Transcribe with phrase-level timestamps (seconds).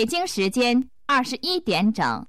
[0.00, 2.26] 北京时间二十一点整。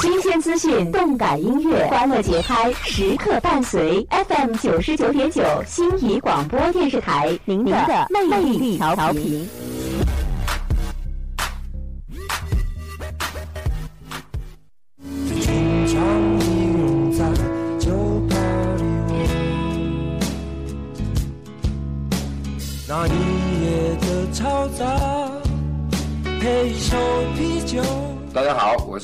[0.00, 4.04] 新鲜资讯，动感音乐，欢乐节拍，时刻伴随。
[4.10, 9.48] FM 九十九点九，心仪广播电视台，您的魅力调频。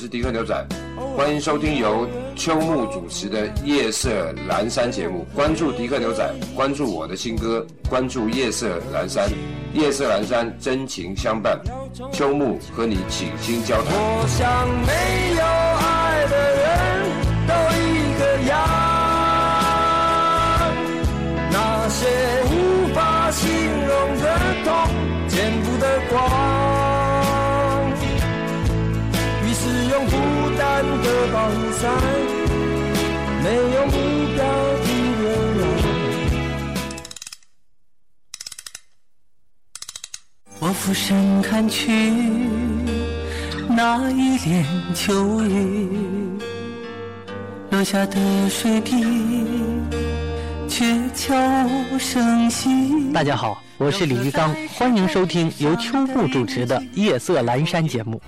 [0.07, 0.65] 迪克牛仔，
[1.15, 5.25] 欢迎收听由秋木主持的《夜色阑珊》节目。
[5.33, 9.29] 关注迪克牛仔，关注我的新歌，关注《夜色阑珊》。
[9.73, 11.59] 夜色阑珊，真情相伴。
[12.11, 13.85] 秋木和你倾心交谈。
[13.93, 14.91] 我想没
[15.35, 15.43] 有
[15.81, 16.65] 爱的人
[17.47, 17.83] 都一
[18.19, 18.53] 个样，
[21.51, 22.05] 那些
[22.51, 22.53] 无
[22.93, 23.45] 法形
[23.87, 24.25] 容的
[24.63, 24.69] 痛，
[25.27, 26.54] 见不得光。
[30.75, 31.89] 孤单的保护伞，
[33.41, 33.91] 没有目
[34.35, 34.43] 标
[34.83, 34.87] 的
[35.21, 35.23] 流
[35.61, 35.63] 浪。
[40.59, 42.11] 我俯身看去，
[43.69, 45.87] 那一帘秋雨，
[47.69, 49.01] 落下的水滴，
[50.67, 51.33] 却悄
[51.93, 53.13] 无声息。
[53.13, 58.21] 大家好，我是李玉刚，欢迎收听由秋木主持的《夜色阑珊》节目。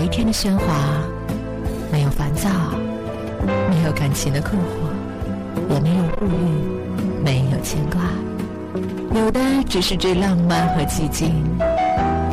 [0.00, 0.64] 白天的喧哗，
[1.92, 2.48] 没有烦躁，
[3.68, 8.00] 没有感情的困惑，也没有物欲，没有牵挂，
[9.14, 11.44] 有的只是这浪漫和寂静。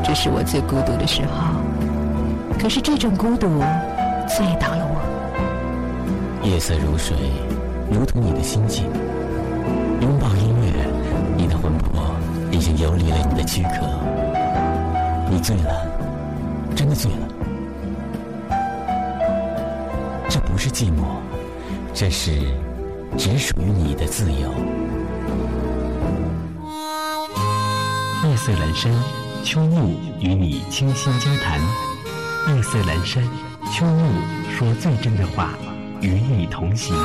[0.02, 1.56] 这是我最孤独的时候，
[2.58, 3.60] 可是这种孤独
[4.30, 6.48] 醉倒了我。
[6.48, 7.18] 夜色如水，
[7.92, 8.86] 如同你的心境。
[10.00, 10.72] 拥抱音乐，
[11.36, 12.16] 你的魂魄
[12.50, 13.86] 已经游离了你的躯壳。
[15.30, 15.86] 你醉了，
[16.74, 17.27] 真的醉了。
[20.70, 21.20] 寂寞，
[21.94, 22.32] 这是
[23.18, 24.54] 只属于你的自由。
[28.30, 28.92] 夜色阑珊，
[29.44, 31.60] 秋木与你倾心交谈。
[32.54, 33.24] 夜色阑珊，
[33.74, 34.12] 秋木
[34.58, 35.54] 说最真的话，
[36.02, 36.96] 与你同行。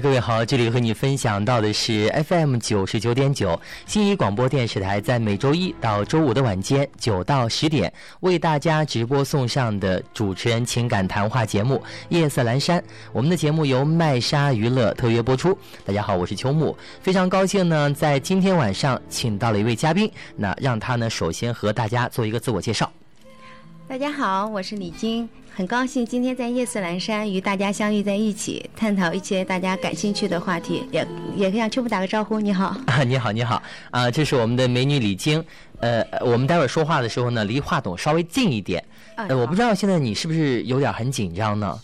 [0.00, 7.90] 各位好，这里和你分享到的是 FM 九十九点九新沂广播电视台，在每周一到周五的晚间九到十点
[8.20, 11.76] 为大家直播送上的主持人情感谈话节目
[12.10, 12.78] 《夜色阑珊》。
[13.12, 15.56] 我们的节目由麦莎娱乐特约播出。
[15.84, 22.92] 大家好，我是秋木，非常高兴呢，在今天晚上请到了一位嘉宾，那让他呢首先和大家做一个自我介绍。
[23.88, 32.40] 大家好，我是李晶，很高兴今天在夜色阑珊与大家相遇在一起，探讨一些大家感兴趣的话题，也也向秋木打个招呼。
[32.40, 35.42] 你好，啊， 你好，你好，啊，这是我们的美女李晶，
[35.78, 41.78] 呃，我们待会儿说话的时候呢，离话筒稍微近一点，呃，我不知道现在你是不是有点很紧张呢？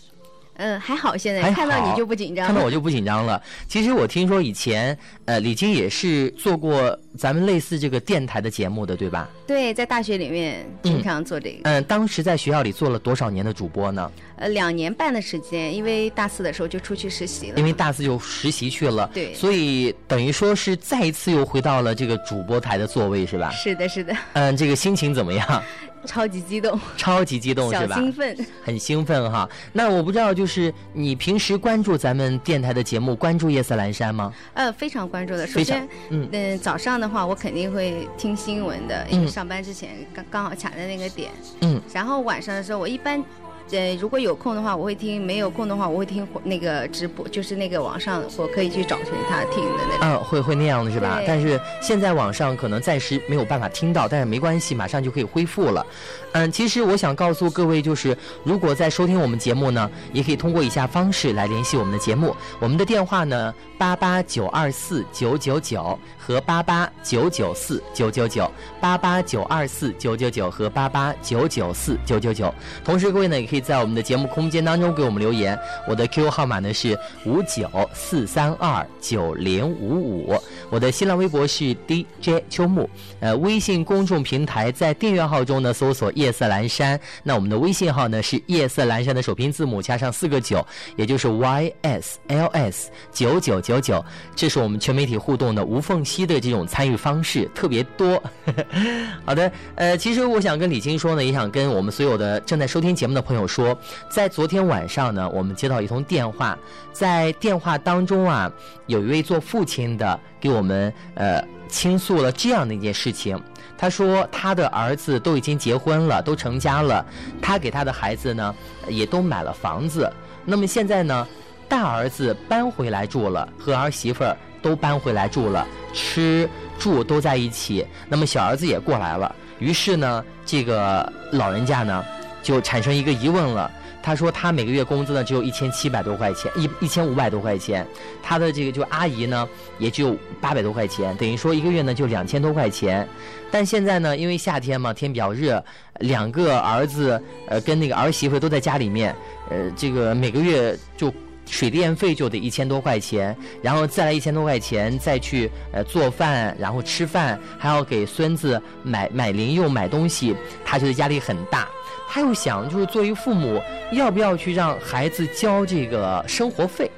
[0.55, 3.41] 嗯，还好，现在看到你就不紧张，看到我就不紧张了。
[3.67, 9.27] 其实我听说以前，呃，李菁也是做过咱们类似这个电台的节目的，对吧？
[9.47, 11.61] 对，在大学里面经常做这个。
[11.63, 14.11] 嗯，当时在学校里做了多少年的主播呢？
[14.35, 17.57] 呃，两年半的时间，因为大四的时候就出去实习了。
[17.57, 23.51] 因为大四就实习去了，对所以等于说是再一次又回到了这个主播台的座位，是吧？
[23.51, 25.47] 是的，是的，嗯，这个心情怎么样？
[26.05, 27.95] 超级激动，超级激动是小吧？
[27.95, 28.37] 兴奋。
[28.63, 29.49] 很兴奋哈。
[29.71, 34.33] 那我不知道，就是你平时关注咱们电台的节目，关注夜色阑珊吗？
[34.53, 35.47] 呃，非常关注的。
[35.47, 41.31] 首先，嗯嗯，早上的话，我肯定会听新闻的，因为嗯上班之前刚刚好卡在那个点。
[41.61, 41.81] 嗯。
[41.93, 43.23] 然后晚上的时候，我一般，
[43.71, 49.97] 呃，如果有空的话，我会听；没有空的话，我会听那个直播，就是那个网上我可以去找寻他听的那种。
[50.01, 51.19] 嗯，会会那样的是吧？
[51.25, 55.85] 但是现在网上可能暂时没有办法听到，但是没关系，马上就可以恢复了。
[56.33, 62.35] 嗯，其实我想告诉各位，就是如果在收听我们节目呢，也可以通过以下方式来联系我们的节目。
[62.59, 68.49] 我们的电话呢，八八九二四九九九和八八九九四九九九，
[68.79, 72.53] 八八九二四九九九和八八九九四九九九。
[72.83, 73.63] 同时，各位呢也可以。
[73.63, 75.57] 在我们的节目空间当中给我们留言。
[75.87, 80.37] 我的 QQ 号码呢是五九四三二九零五五，
[80.69, 82.89] 我的新浪微博是 DJ 秋木，
[83.21, 90.65] 呃，微信公众平台在订阅号中呢搜索夜色阑珊，那我们的微信号呢是夜色阑珊的首拼字母加上四个九，
[90.97, 94.03] 也就是 YSLS 九九九九，
[94.35, 98.21] 这是我们全媒体互动的无缝期的这种参与方式，特别多。
[99.25, 103.75] 好的，呃，其实我想跟李晶说呢，也想跟我们所有的正在收听节目的朋友说，
[104.11, 106.55] 在昨天晚上呢，我们接到一通电话，
[106.91, 108.51] 在电话当中啊，
[108.85, 113.41] 有一位做父亲的给我们呃倾诉了这样的一件事情。
[113.75, 117.03] 他说他的儿子都已经结婚了，都成家了，
[117.41, 118.55] 他给他的孩子呢
[118.87, 120.09] 也都买了房子。
[120.45, 121.27] 那么现在呢，
[121.67, 126.49] 大儿子搬回来住了，和儿媳妇儿都搬回来住了，吃
[126.79, 127.85] 住都在一起。
[128.09, 132.03] 那么小儿子也过来了，于是呢，这个老人家呢
[132.41, 133.69] 就产生一个疑问了。
[134.05, 137.87] 他说他每个月工资呢只有一千七百多块钱，一一千五百多块钱。
[138.21, 139.47] 他的这个就阿姨呢
[139.79, 143.07] 也只有八百多块钱，等于说一个月呢就两千多块钱。
[143.49, 145.63] 但现在呢，因为夏天嘛，天比较热，
[145.99, 149.15] 两个儿子呃跟那个儿媳妇都在家里面，
[149.49, 151.09] 呃这个每个月就
[151.45, 160.35] 水电费就得一千多块钱，然后再来一千多块钱再去呃做饭，然后吃饭，还要给孙子买买零用买东西，
[160.65, 161.67] 他觉得压力很大。
[162.09, 163.61] 他又想，就是作为父母，
[163.91, 166.89] 要不要去让孩子交这个生活费，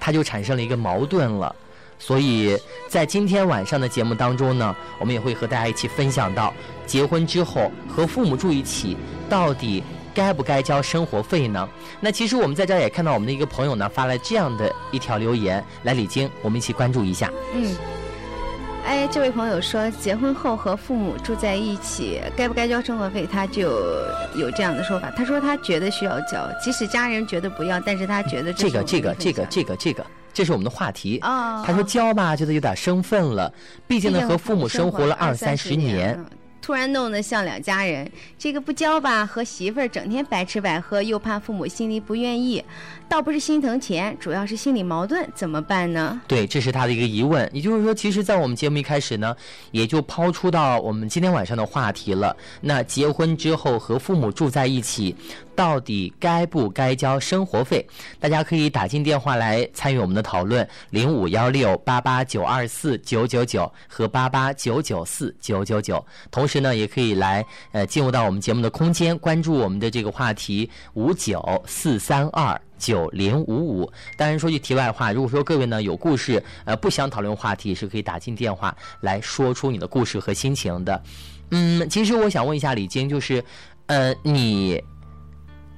[0.00, 1.54] 他就产生了一个矛盾了。
[1.96, 2.58] 所以
[2.88, 6.52] 在今天晚上的节目当中呢，我们也会和大家一起分享到，
[6.86, 8.96] 结婚之后和父母住一起，
[9.28, 9.82] 到底
[10.14, 11.68] 该不该交生活费呢？
[12.00, 17.30] 那其实我们在这儿也看到我们的一个朋友呢发了这样的一条留言，来李晶，我们一起关注一下。
[17.54, 17.74] 嗯。
[18.86, 23.26] 哎，这位朋友说，结婚后和父母住在一起，该不该交生活费？
[23.26, 23.80] 他就
[24.36, 25.10] 有这样的说法。
[25.16, 31.18] 他说他觉得需要交，即使家人觉得不要，但是他觉得这个这个这个这个这个，这是我们的话题。
[31.22, 33.50] 哦他说交吧，觉得有点生分了，
[33.86, 36.22] 毕竟呢和父母生活了二三十年。
[36.64, 42.64] 突然弄得像两家人，这个不交吧，和媳妇儿整天白吃白喝，又怕父母心里不愿意，
[43.14, 46.20] 倒不是心疼钱，主要是心理矛盾，怎么办呢？
[46.26, 47.48] 对，这是他的一个疑问。
[47.52, 49.36] 也就是说，其实，在我们节目一开始呢，
[49.70, 52.36] 也就抛出到我们今天晚上的话题了。
[52.60, 55.14] 那结婚之后和父母住在一起。
[55.56, 57.86] 到底该不该交生活费？
[58.18, 66.04] 大家可以打进电话来参与我们的讨论，零五幺六八八九二四九九九和八八九九四九九九。
[66.32, 73.92] 同时呢，也可以来呃进入到我们节目的空间，关注我们的这个话题五九四三二九零五五。
[74.16, 81.02] 当然说句题外话，如果说各位呢有故事呃不想讨论话题，是可以打进电话来说出你的故事和心情的。
[81.50, 83.44] 嗯，其实我想问一下李晶，就是
[83.86, 84.82] 呃你。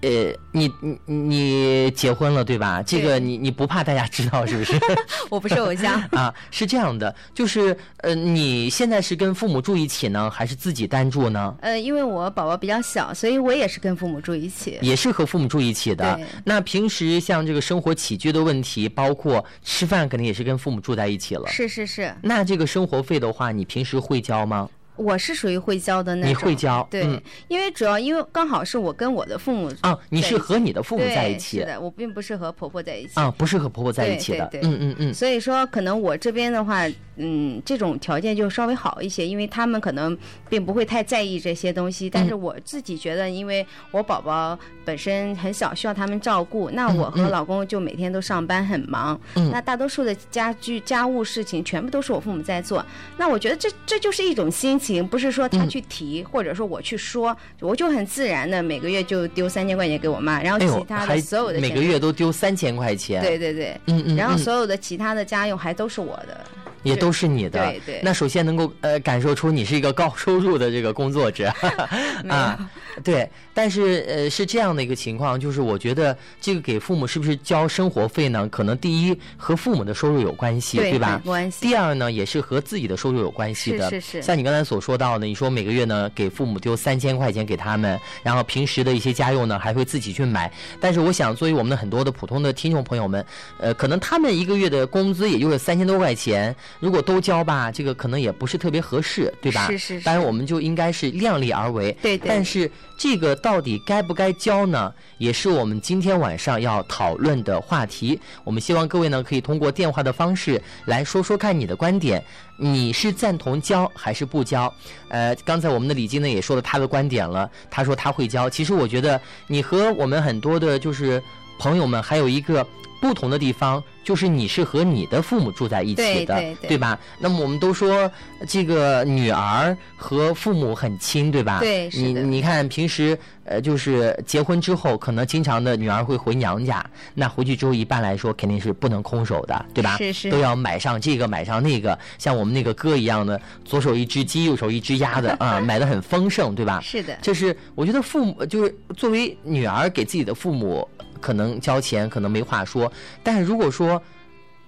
[0.02, 2.82] 呃，你你你结婚了对吧？
[2.82, 4.78] 这个你你不怕大家知道是不是？
[5.30, 11.56] 我不是偶像 啊，是这样的，就是呃，你现在是跟父母住一起呢，还是自己单住呢？
[11.60, 14.78] 呃，因为我宝宝比较小，所以我也是跟父母住一起。
[14.82, 16.20] 也是和父母住一起的。
[16.44, 21.48] 那平时像这个生活起居的问题，包括吃饭，肯定也是跟父母住在一起了。
[21.48, 22.14] 是是是。
[22.22, 24.68] 那这个生活费的话，你平时会交吗？
[24.96, 27.02] 我是属于会教的那种，你会教，对，
[27.48, 33.12] 因为主要因为刚好是我跟我的父母啊，你是和你的父母在一起，是的，我并不是和婆婆在一起。
[33.14, 36.86] 啊，不是和婆婆在一起的，对嗯嗯嗯，所以说可能我这边的话。
[37.18, 40.14] 嗯，这种条件就稍微好一些，因为他们可能
[40.50, 42.10] 并不会太在意这些东西。
[42.10, 49.18] 但是我自己觉得，因为我宝宝本身很小，需要他们照顾，那我和老公就每天都上班很忙，
[49.50, 52.84] 那大多数的家居家务事情全部都是我父母在做。
[53.16, 66.44] 那我觉得这这就是一种心情，不是说他去提，或者说我去说，我就很自然的每个月就丢三千块钱给我妈，然后其他的所有的每个月都丢三千块钱，对对对，嗯嗯，然后所有的其他的家用还都是我的。
[66.88, 68.00] 也都是你的，对对。
[68.02, 71.52] 那首先能够呃感受出你是一个高收入的这个工作者，
[72.28, 72.70] 啊，
[73.02, 73.28] 对。
[73.52, 78.46] 但是呃是这样的一个情况，就是我觉得这个给父母是不是交生活费呢？
[78.48, 81.20] 可能第一和父母的收入有关系，对吧？
[81.24, 81.66] 关系。
[81.66, 83.88] 第二呢，也是和自己的收入有关系的。
[83.88, 84.22] 是是是。
[84.22, 90.52] 像你刚才所说到的，你说每个月呢给父母丢三千块钱给他们，然后平时的一些家用呢还会自己去买。
[90.78, 93.24] 但是我想，作为我们的很多的普通的听众朋友们，
[93.58, 96.54] 呃，可能他们一个月的工资也就是三千多块钱。
[96.78, 99.66] 如果都教吧，这个可能也不是特别合适，对吧？
[99.66, 101.90] 是是是当然，我们就应该是量力而为。
[102.02, 104.92] 对对但是这个到底该不该教呢？
[105.18, 108.18] 也是我们今天晚上要讨论的话题。
[108.44, 112.22] 我们希望各位呢可以通过电话的方式来说说看你的观点，
[112.58, 114.72] 你是赞同教还是不教？
[115.08, 118.50] 呃，刚才我们的李金呢也说了他的观点了，他说他会教。
[118.50, 121.22] 其实我觉得你和我们很多的就是
[121.58, 122.66] 朋友们还有一个。
[123.00, 126.98] 不同的地方就是你是和你的父母住在一起的，对对对吧？
[127.18, 128.10] 那么我们都说
[128.46, 131.58] 这个女儿和父母很亲，对吧？
[131.60, 136.84] 对是的你你看平时呃，就是结婚之后，可能经常的女儿会回娘家，
[137.14, 139.96] 那回去之后一般来说肯定是不能空手的，对吧？
[139.98, 146.80] 是是都要买上这个买上那个，像我们那个哥一样的，左手一只鸡，右手一只鸭的 啊，买的很丰盛，对吧？
[146.82, 150.86] 是的这是我觉得父母就是作为女儿给自己的父母
[151.20, 152.90] 可能交钱可能没话说，
[153.22, 154.02] 但是如果说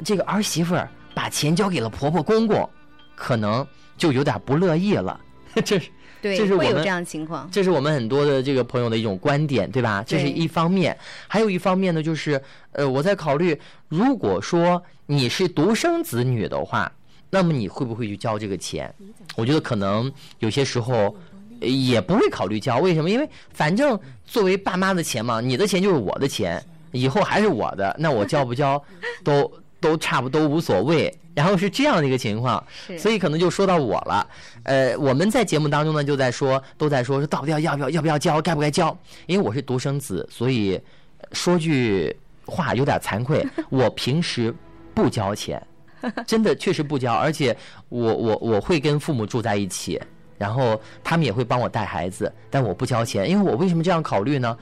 [0.05, 2.69] 这个儿媳妇儿把钱交给了婆婆公公，
[3.14, 5.21] 可能就有点不乐意了。
[5.64, 5.90] 这是
[6.21, 7.49] 对，这是我们会有这样情况。
[7.50, 10.05] 这是我们很多的这个朋友的一种观点，对吧？
[10.07, 12.40] 这是一方面，还有一方面呢，就是
[12.73, 16.90] 呃，我在考虑，如果说你是独生子女的话，
[17.31, 18.93] 那么你会不会去交这个钱？
[19.37, 21.14] 我觉得可能有些时候呃
[21.60, 23.10] 也不会考虑交，为什么？
[23.10, 26.62] 因为反正作为爸妈的钱嘛，你的钱就是我的钱，
[26.92, 28.82] 以后还是我的，那我交不交
[29.24, 29.50] 都
[29.80, 31.12] 都差不多无所谓。
[31.34, 32.60] 然后是这样的一个情况，
[32.98, 34.26] 所以可能就说到我了。
[34.64, 38.98] 呃，我们在节目当中呢，就在说，都在说，说到底要要不要要不要交，该不该交？
[39.26, 40.80] 因为我是独生子，所以
[41.30, 42.12] 说句
[42.44, 44.52] 话有点惭愧，我平时
[44.92, 45.64] 不交钱，
[46.26, 47.56] 真的确实不交，而且
[47.88, 50.00] 我我我会跟父母住在一起，
[50.38, 54.57] 然后他们也会帮我带孩子，但我不交钱，因为我为什么这样考虑呢？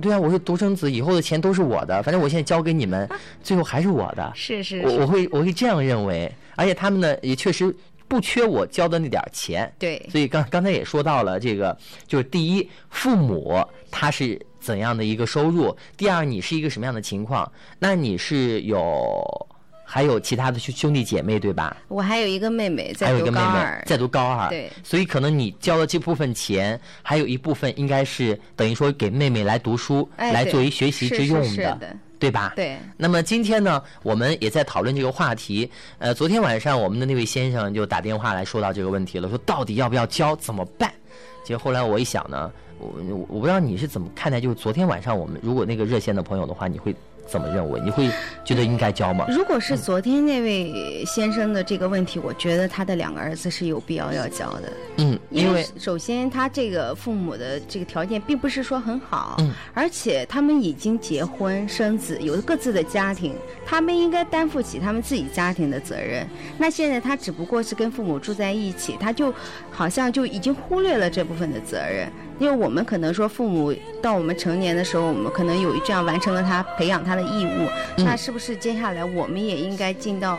[0.00, 3.08] 对啊，我是独生子，以后的钱都是我的，反正我现在交给你们，
[3.42, 4.32] 最后还是我的。
[4.36, 7.74] 是是我我是，会我会这样认为，而且他们呢也确实
[8.06, 13.60] 不缺我交的那点儿钱，对所以刚刚才也说到了这个，就是第一，父母
[13.90, 17.50] 他是怎样的一个收入；第二，你是一个什么样的情况？
[17.80, 19.48] 那你是有
[19.92, 21.76] 还有其他的兄兄弟姐妹对吧？
[21.88, 32.52] 我还有一个妹妹在读还有一个妹妹高二，在读高二，对所以可能你交的这部分钱，还有一部分应该是等于说给妹妹来读书，来作为学习之用是的对吧？
[32.54, 35.68] 对那么今天呢，我们也在讨论这个话题。
[35.98, 40.92] 呃，昨天晚上我们的那位先生就打电话来说到这个问题了，说到底要不要交，怎么办？
[41.42, 46.94] 结果后来我一想呢，我我我不知道你是怎么看待，就是昨天晚上我们如果那个热线的朋友的话，你会
[47.30, 47.80] 怎么认为？
[47.80, 48.10] 你会
[48.44, 49.24] 觉得应该交吗？
[49.28, 54.72] 如果是昨天那位先生的这个问题，我觉得他的两个儿子是有必要要交的。
[54.96, 63.34] 嗯，因为首先他这个父母的这个条件并不是说很好，嗯而且他们已经结婚生子，有各自的家庭，
[63.64, 66.26] 他们应该担负起他们自己家庭的责任。
[66.58, 69.32] 那现在他只不过是跟父母住在一起，他就
[69.80, 72.06] 好像就已经忽略了这部分的责任。
[72.38, 80.38] 因为我们可能说父母到我们成年的时候，我们可能有这样完成了他培养他的义务，嗯那是不是接下来我们也应该尽到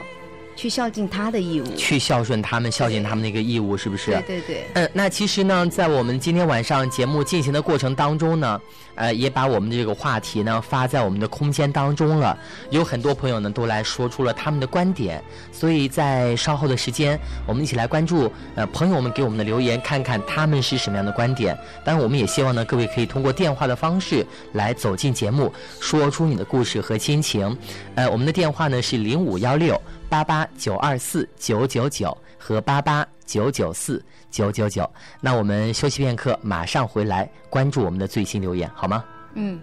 [0.61, 1.75] 去孝敬他的义务？
[1.75, 4.11] 去孝顺他们，孝敬他们的一个义务，是不是？
[4.11, 4.65] 对对对。
[4.75, 8.61] 嗯，那其实呢，在我们今天晚上节目进行的过程当中呢，
[8.93, 12.37] 呃，也把我们的这个话题呢发在我们的空间当中了。
[12.69, 15.19] 有很多朋友呢都来说出了他们的观点，
[15.51, 21.57] 所以在稍后的时间，我们一起来关注呃朋友们给我们的留言，看看他们是什么样的观点。
[21.83, 27.57] 当然，我们也希望呢各位可以通过电话的方式来走进节目，说出你的故事和心情。
[27.95, 34.87] 呃，我们的电话呢是零五幺六八八九二四九九九和八八九九四九九九。
[35.21, 39.05] 那我们休息片刻，马上回来关注我们的最新留言，好吗？
[39.35, 39.57] 嗯。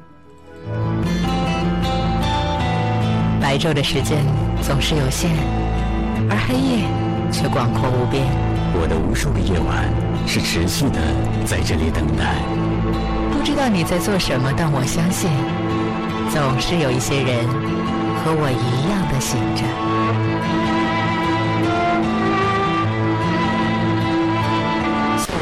[3.42, 4.24] 白昼的时间
[4.62, 5.30] 总是有限，
[6.30, 6.88] 而黑夜
[7.30, 8.24] 却广阔无边。
[8.72, 9.84] 我的无数个夜晚
[10.26, 10.98] 是持续的
[11.44, 12.40] 在这里等待。
[13.30, 15.28] 不知道你在做什么，但我相信，
[16.32, 17.46] 总是有一些人
[18.24, 19.87] 和我一样的醒着。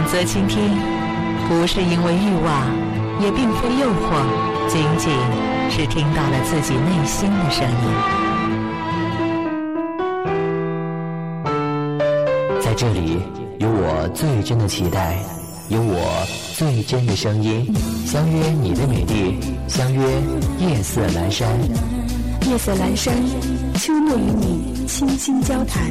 [0.07, 0.71] 择倾听，
[1.49, 2.71] 不是因为欲望，
[3.21, 4.25] 也并非诱惑，
[4.69, 5.13] 仅仅
[5.71, 7.75] 是听到了自己内心的声音。
[12.63, 13.21] 在这里，
[13.59, 15.19] 有我最真的期待，
[15.69, 17.73] 有我最真的声音，
[18.07, 20.03] 相约你的美丽，相约
[20.59, 21.49] 夜色阑珊。
[22.49, 23.13] 夜色阑珊，
[23.75, 25.91] 秋末与你倾心交谈。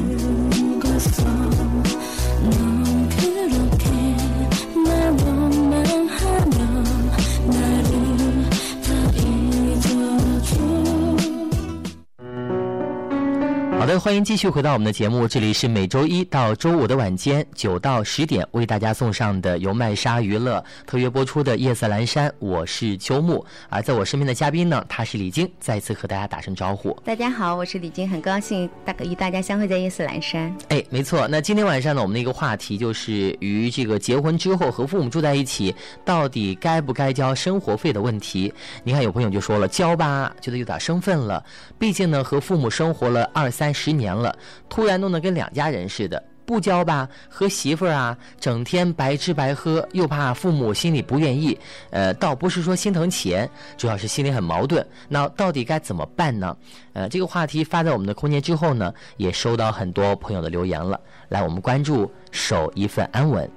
[14.06, 26.96] 欢迎继续回到我们的节目，这里是每周一到周五的晚间九到十点为大家送上的由麦莎娱乐特约播出的《夜色阑珊》，我是秋木，而在我身边的嘉宾呢，他是李晶，再次和大家打声招呼。
[27.04, 30.56] 大家好，我是李晶，很高兴大与大家相会在夜色阑珊。
[30.68, 38.54] 哎，没错，那今天晚上呢，我们的一个话题就是与这个结婚之后和父母住在一起，到底该不该交生活费的问题。
[38.84, 41.44] 你看，有朋友就说了，交吧，觉得有点生分了，
[41.76, 43.66] 毕竟呢，和父母生活了二三。
[43.66, 44.36] 三十年了，
[44.68, 51.58] 突然弄得跟两家人似的，不交吧，和媳妇儿啊，整天白吃白喝，又怕父母心里不愿意。
[51.90, 54.86] 呃，倒不是说心疼钱，主要是心里很矛盾。
[55.08, 56.56] 那到底该怎么办呢？
[56.92, 61.00] 呃，这个话题发在我们的空间之后呢，也收到很多朋友的留言了。
[61.28, 63.50] 来，我们关注守一份安稳。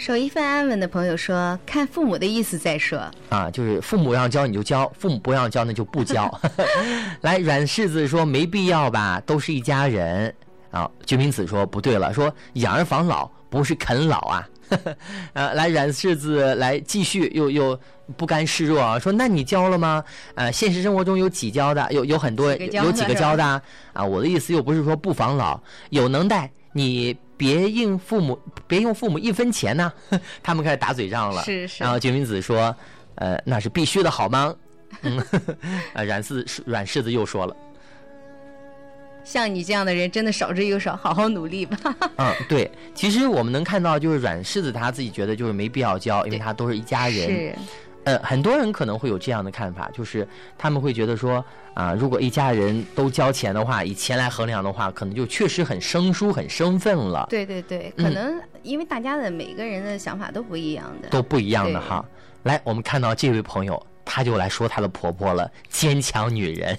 [0.00, 6.40] 守一份安稳的朋友说：“看父母的意思再说。”啊，就是父母让交你就交，父母不让交那就不交。
[7.20, 10.34] 来，软柿子说没必要吧，都是一家人。
[10.70, 14.48] 啊，决明子说不对了，说养儿防老不是啃老啊。
[15.34, 17.78] 呃， 来，软柿子来继续又又
[18.16, 20.02] 不甘示弱啊，说那你交了吗？
[20.34, 21.86] 呃，现实生活中有几交的？
[21.92, 23.44] 有有很多有几个交的
[23.92, 24.02] 啊？
[24.02, 27.16] 我的意思又不是说不防老，有能耐你。
[27.40, 29.90] 别应父母，别用父母一分钱呢。
[30.42, 31.42] 他们开始打嘴仗了。
[31.42, 31.82] 是是。
[31.82, 32.76] 然后决明子说
[33.16, 34.54] ：“呃，那是必须的，好吗？”
[35.00, 35.18] 嗯，
[35.94, 37.56] 啊，软柿软柿子又说了
[39.24, 41.78] ：“像你这样的人真的少之又少，好好努力吧。
[42.18, 42.70] ”嗯，对。
[42.94, 47.26] 其实我们能看到，就是软柿子他自己觉得就是没必要交，因为他都是一家人。
[47.26, 47.54] 是。
[48.04, 50.26] 呃，很多人可能会有这样的看法，就是
[50.56, 57.26] 他们会觉得说，啊，如果一家人都交钱的话，以钱来衡量的话，可能就确实很生疏、很生分了。
[57.28, 62.04] 对对对，可能因为大家的每个人的想法都不一样的，都不一样的哈。
[62.44, 63.86] 来，我们看到这位朋友。
[64.12, 66.76] 她就来说她的婆婆了，坚强女人。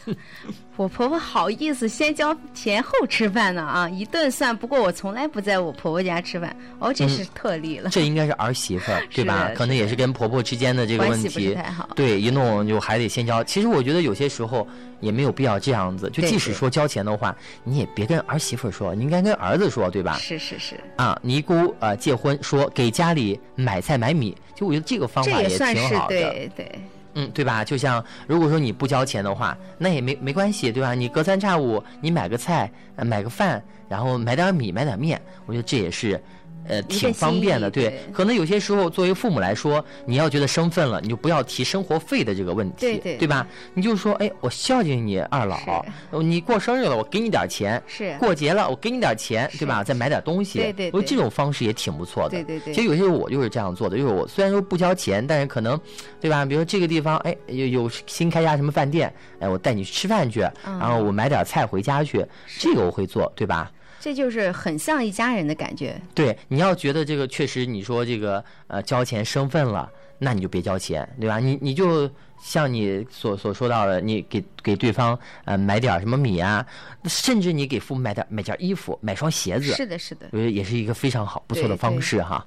[0.76, 4.56] 我婆婆好意思先交钱后吃饭呢啊，一顿算。
[4.56, 7.90] 不过我从来不在我婆婆家吃饭，哦，这是特例了。
[7.90, 9.52] 这应该是儿媳妇 对吧？
[9.56, 11.58] 可能也是跟婆婆之间的这个问题。
[11.96, 13.42] 对，一弄就还得先交。
[13.44, 14.68] 其实我觉得有些时候
[15.00, 16.10] 也没有必要这样子。
[16.10, 20.18] 就即使说交钱的话，你也别跟儿媳妇说，你应该跟儿子说，对吧？
[20.20, 20.80] 是是是。
[20.98, 26.08] 啊，尼姑呃结婚说给家里买菜买米，就我觉得这个方法也挺好的。
[26.08, 26.72] 对对。
[27.14, 27.64] 嗯，对吧？
[27.64, 30.94] 就像如果说你不交钱的话，那也没没关系，对吧？
[30.94, 36.22] 你隔三差五你买个菜，买个饭，然后买点米，买点面，我觉得这也是。
[36.68, 38.00] 呃，挺方便的，对。
[38.14, 43.46] 可能有些时候，作为父母来说，你要觉得生分了，你就不要提生活费的这个问题，对对，对吧？
[43.74, 45.84] 你就说，哎，我孝敬你二老，
[46.22, 49.84] 你过生日了，我给你点钱；是过节了，我给你点钱，对吧？
[49.84, 50.90] 再买点东西，对对。
[50.94, 52.74] 我觉得这种方式也挺不错的，对对对。
[52.74, 55.80] 其实有些时候我就是这样做的，就是我虽然说不交钱，但是可能，
[56.20, 56.46] 对吧？
[56.46, 62.26] 比如说这个地方，哎，有有新开家什么饭店，哎，我带你去吃饭去，然后我买点菜回家去，
[62.60, 63.72] 这个我会做，对吧？
[64.02, 66.02] 这就是很像一家人的感觉。
[66.16, 69.88] 对，你要觉得这个确实，你说这个呃交钱生分了，
[70.18, 71.38] 那你就别交钱，对吧？
[71.38, 72.10] 你你就
[72.42, 76.66] 像你所所说到的，你给给对方呃买点什么米啊，
[77.06, 79.72] 甚至你给父母买点买件衣服，买双鞋子。
[79.74, 80.28] 是的，是的。
[80.32, 82.44] 我觉得也是一个非常好不错的方式哈。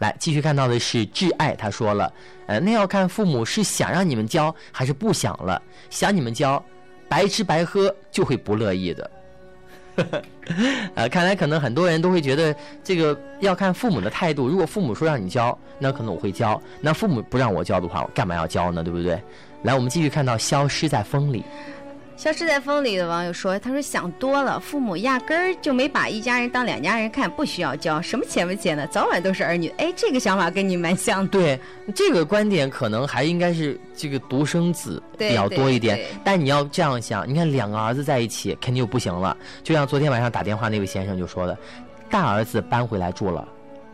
[0.00, 2.12] 来，继续看到的是挚爱，他说了，
[2.46, 5.60] 呃，那要看父母是想让你们交还是不想了。
[5.88, 6.62] 想你们交，
[7.08, 9.10] 白吃白喝就会不乐意的。
[10.94, 14.48] 呃，看来可能很多人都会觉得这个要看父母的态度。
[14.48, 18.82] 如果父母说让你教，那可能我会教；那父母不让我教的话，我干嘛要教呢？
[18.82, 19.20] 对不对？
[19.62, 21.44] 来，我们继续看到消失在风里。
[22.20, 29.68] 消失在风里的网友说：“他说想多了，父母压根儿就没把一家人当两家人看，不需要交什么钱不钱的，早晚都是儿女。
[29.78, 31.26] 哎，这个想法跟你蛮像。
[31.26, 31.58] 对，
[31.94, 35.98] 这个观点可能还应该是这个独生子比较多一点。
[36.22, 39.34] 但你要这样想，你看两个儿子在一起肯定就不行了。
[39.64, 41.56] 就像昨天晚上打电话那位先生就说的，
[42.10, 43.48] 大儿子搬回来住了，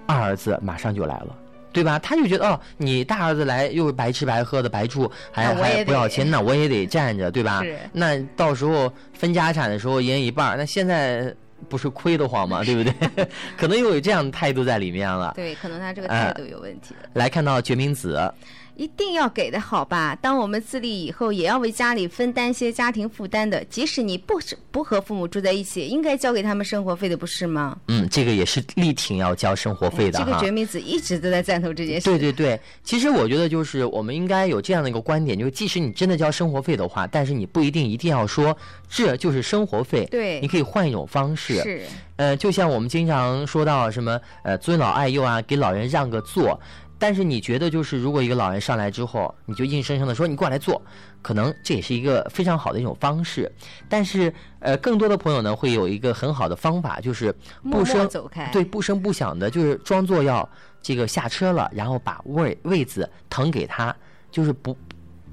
[0.04, 1.28] 二儿子马上就来了。”
[1.76, 1.98] 对吧？
[1.98, 7.62] 他就觉得哦，你大儿子来又是白吃白喝的白住，还还不要钱，那我也得站着，对吧？
[7.92, 11.34] 那到时候分家产的时候一人一半，那现在
[11.68, 12.62] 不是亏得慌吗？
[12.64, 13.28] 对不对？
[13.58, 15.32] 可能又有这样的态度在里面了。
[15.36, 16.94] 对，可能他这个态度有问题。
[17.12, 18.32] 来看到决明子。
[18.76, 20.14] 一定要给的好吧？
[20.20, 23.64] 当我们自立以后，也要为家里分担些家庭负担的。
[23.64, 27.78] 即使你不是不和父母住在一起，应该交给他们生活费的，不是吗？
[27.88, 32.04] 嗯，这个也是力挺要交生活费的这个决明子一直都在赞同这件事。
[32.04, 38.56] 对对对，其实我觉得就是我们应该有这样的一个观点，就是即使你真的交生活费的话，但是你不一定一定要说
[38.90, 40.06] 这就是生活费。
[40.10, 41.54] 对，你可以换一种方式。
[41.62, 41.82] 是。
[42.16, 46.58] 呃，就像我们经常说到什么呃尊老爱幼啊，给老人让个座。
[46.98, 50.80] 但是你觉得，就是如果一个老人上来之后，你就硬生生的说你过来坐，
[51.22, 53.50] 可能这也是一个非常好的一种方式。
[53.88, 57.34] 但是，呃，更多的朋友呢，会有一个很好的方法，就是
[57.70, 60.48] 不声走开，对，不声不响的，就是装作要
[60.80, 63.94] 这个下车了，然后把位位子腾给他，
[64.30, 64.76] 就是不。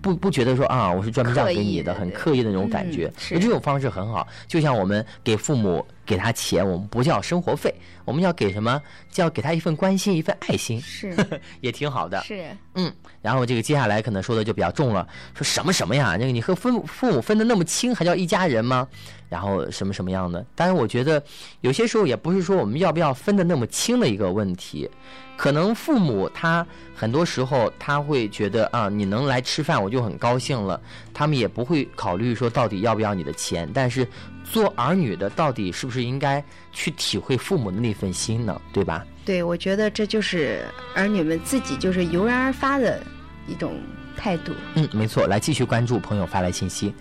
[0.04, 3.12] 不不觉得说啊，我是专门让给你的，很刻意的那种感觉。
[3.18, 8.82] 是这种方式很好，就像我们给父母给他钱，我们不叫生活费，我们要给什么？
[9.10, 11.16] 叫给他一份关心，一份爱心，是
[11.62, 12.22] 也挺好的。
[12.24, 16.18] 是嗯，然后这个接下来可能说的就比较重了，说什么什么呀？
[16.20, 18.86] 那个你和父父母分的那么清，还叫一家人吗？
[19.30, 20.46] 然后什么什么样的？
[20.54, 21.24] 当然，我觉得
[21.62, 24.90] 有些时候也不是说我们要不要分的那么清的一个问题。
[25.36, 26.66] 可能父母他
[27.04, 30.80] 很多时候他会觉得啊，你能来吃饭我就很高兴了，
[31.14, 33.70] 他们也不会考虑说到底要不要你的钱。
[33.74, 34.08] 但是
[34.46, 38.62] 做儿女的到底是不是应该去体会父母的那份心呢？
[38.72, 39.06] 对吧？
[39.26, 43.04] 对，我觉得这就是儿女们自己就是油然而发的
[43.50, 43.78] 一种
[44.16, 44.54] 态度。
[44.76, 45.28] 嗯，没错。
[45.28, 46.94] 来继续关注朋友发来信息。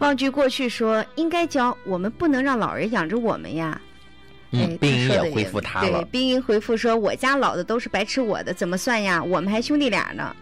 [0.00, 3.80] 忘记过去说应该教我们不能让老人养着我们呀。
[4.54, 6.02] 嗯，冰莹也回复他了。
[6.02, 9.22] 对，冰莹回复说：“我家老的都是白吃我的，怎么算呀？
[9.22, 10.36] 我们还兄弟俩呢。”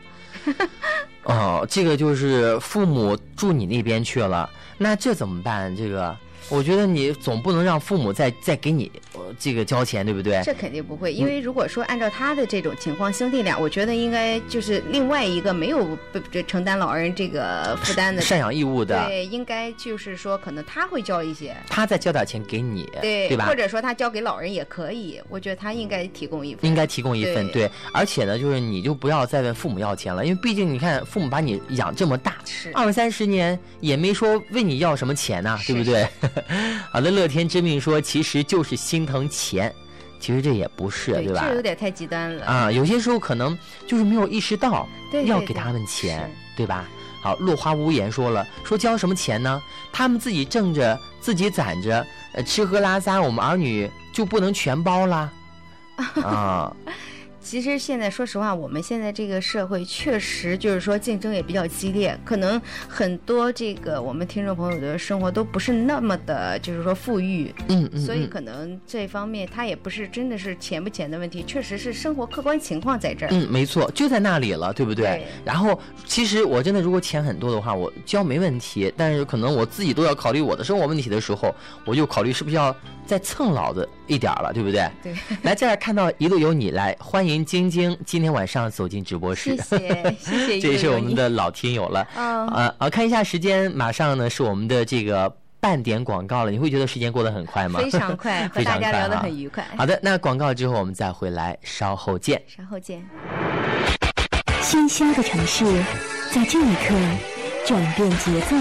[1.24, 5.74] 哦，这个就是父母住你那边去了，那这怎么办？
[5.76, 6.16] 这个？
[6.48, 8.90] 我觉得你总不能让父母再再给你
[9.38, 10.40] 这个交钱，对不对？
[10.44, 15.96] 这肯定不会，因为如果说按照他的这种情况，兄弟俩，我觉得应该就是另外一个没有
[16.30, 19.06] 这承担老人这个负担的赡养义务的。
[19.06, 23.46] 对，应该就是说，可能他会交一些，他再交点钱给你，对对吧？
[23.46, 27.70] 或者说他交给老人也可以，我觉得他应该提供一份，应该提供一份，对。
[27.92, 32.36] 而且呢，就是你就不要再问父母要钱了，因为毕竟你看，父母把你养这么大，
[32.74, 36.06] 二三十年也没说问你要什么钱呐，对不对？
[36.90, 39.74] 好的，乐天知命说，其实就是心疼钱，
[40.20, 41.46] 其实这也不是，对吧？
[41.48, 42.70] 这有点太极端了啊！
[42.72, 44.88] 有些时候可能就是没有意识到
[45.26, 46.84] 要给他们钱，对吧？
[47.22, 49.62] 好，落花无言说了，说交什么钱呢？
[49.92, 55.32] 他们自己挣着，自己攒着，呃，吃喝拉撒，我们儿女就不能全包了？
[56.22, 56.74] 啊。
[57.42, 73.28] 其实现在说实话，我们现在这个社会确实就是说竞争也比较激烈，可能很多这个我们听众朋友的生活都不是那么的，就是说富裕，嗯嗯，所以可能这方面他也不是真的是钱不钱的问题，确实是生活客观情况在这儿。
[73.32, 75.26] 嗯，没错，就在那里了，对不对？
[75.44, 82.74] 然后其实我真的如果钱很多的话，我交没问题，但是可能我自己都要考虑我的生活问题的时候，我就考虑是不是要。
[83.06, 84.88] 再蹭老子一点了，对不对？
[85.02, 85.14] 对。
[85.42, 89.56] 来，再来看到一路有你来，欢迎晶晶今天晚上走进直播室。
[89.56, 90.60] 谢谢，谢谢。
[90.62, 92.06] 这也是我们的老听友了。
[92.16, 92.46] 嗯。
[92.48, 92.90] 啊啊！
[92.90, 96.50] 看一下时间，马上呢是我们的这个半点广告了。
[96.50, 97.80] 你会觉得时间过得很快吗？
[97.80, 99.64] 非常快， 和大家聊得很愉快。
[99.76, 102.40] 好的，那广告之后我们再回来，稍后见。
[102.46, 103.04] 稍后见。
[104.62, 105.64] 喧嚣的城市，
[106.32, 106.94] 在这一刻
[107.66, 108.56] 转变节奏，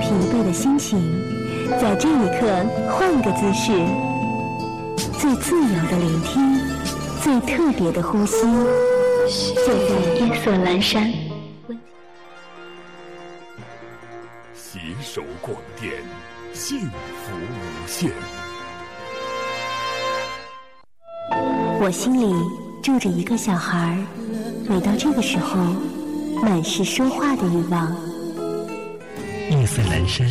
[0.00, 1.27] 疲惫的心情。
[1.76, 3.72] 在这一刻，换个姿势，
[5.18, 6.58] 最自由的聆听，
[7.22, 8.42] 最特别的呼吸，
[9.54, 11.12] 就在夜色阑珊。
[14.54, 15.92] 携手广电，
[16.54, 18.10] 幸福无限。
[21.80, 22.34] 我心里
[22.82, 23.96] 住着一个小孩，
[24.68, 25.58] 每到这个时候，
[26.42, 27.94] 满是说话的欲望。
[29.50, 30.26] 夜色阑珊，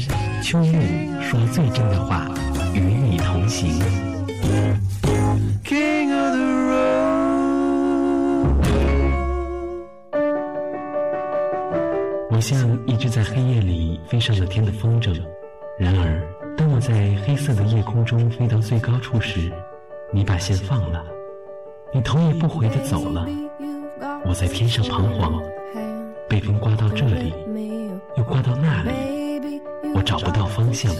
[0.49, 2.25] 秋韵说最真的话，
[2.73, 3.69] 与你同行。
[12.31, 15.21] 我像一只在黑夜里飞上了天的风筝，
[15.77, 16.93] 然而当我在
[17.25, 19.51] 黑色的夜空中飞到最高处时，
[20.13, 21.03] 你把线放了，
[21.93, 23.27] 你头也不回的走了。
[24.23, 25.43] 我在天上彷徨，
[26.29, 27.33] 被风刮到这里。
[28.15, 28.91] 又刮到那里，
[29.93, 30.93] 我找不到方向。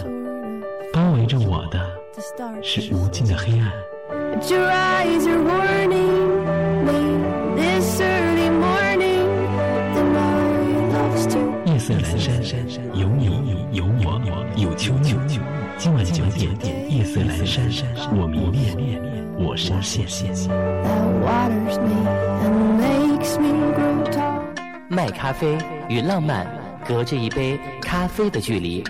[0.92, 1.80] 包围着我的
[2.62, 3.70] 是无尽的黑暗。
[11.64, 12.40] 夜色阑珊，
[12.94, 14.20] 有你，有我，
[14.56, 15.16] 有秋秋。
[15.76, 16.24] 今晚九
[16.58, 19.00] 点，夜色阑珊，我迷恋，
[19.38, 20.04] 我深陷。
[24.88, 25.56] 卖咖啡
[25.88, 26.57] 与浪漫。
[26.88, 28.82] 隔着一杯咖啡的距离，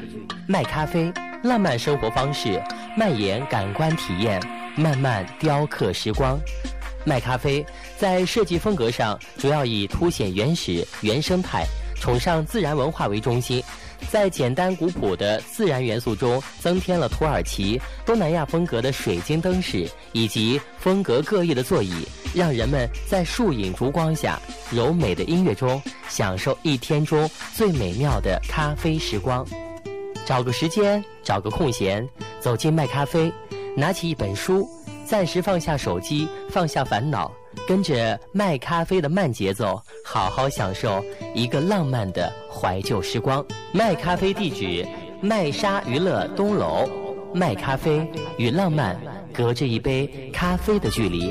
[0.46, 2.62] 卖咖啡，浪漫生活方式，
[2.96, 4.40] 蔓延感官体验，
[4.76, 6.38] 慢慢雕刻时光。
[7.04, 11.64] 卖咖啡在设计风格上主要以凸显原始原生态，
[11.96, 13.60] 崇尚自然文化为中心，
[14.10, 21.92] 在简单古朴的自然元素中增添了土耳其、东南亚风格的水晶灯饰以及风格各异的座椅，
[22.34, 29.46] 让人们在树影烛光下、柔美的音乐中享受一天中最美妙的咖啡时光。
[30.24, 32.06] 找个时间，找个空闲，
[32.40, 33.32] 走进麦咖啡，
[33.76, 34.68] 拿起一本书，
[35.04, 37.32] 暂时放下手机，放下烦恼，
[37.66, 43.44] 跟着卖咖啡的慢节奏，好好享受一个浪漫的怀旧时光。
[43.72, 44.86] 卖咖啡地址：
[45.20, 46.88] 麦莎娱乐东楼。
[47.34, 48.98] 卖咖啡与浪漫
[49.34, 51.30] 隔着一杯咖啡的距离。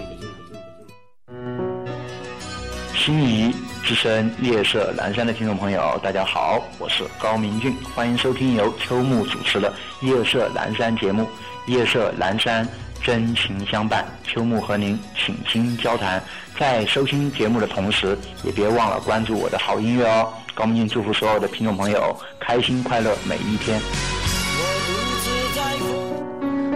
[2.94, 3.52] 心仪
[3.84, 11.28] 之声夜色阑珊的听众朋友，大家好，我是高明俊，欢迎收听由秋木主持的夜色阑珊节目。
[11.66, 12.66] 夜色阑珊，
[13.04, 16.22] 真情相伴，秋木和您倾心交谈。
[16.60, 20.34] 在收听节目的同时，也别忘了关注我的好音乐哦。
[20.54, 23.80] 高明俊祝福所有的听众朋友开心快乐每一天。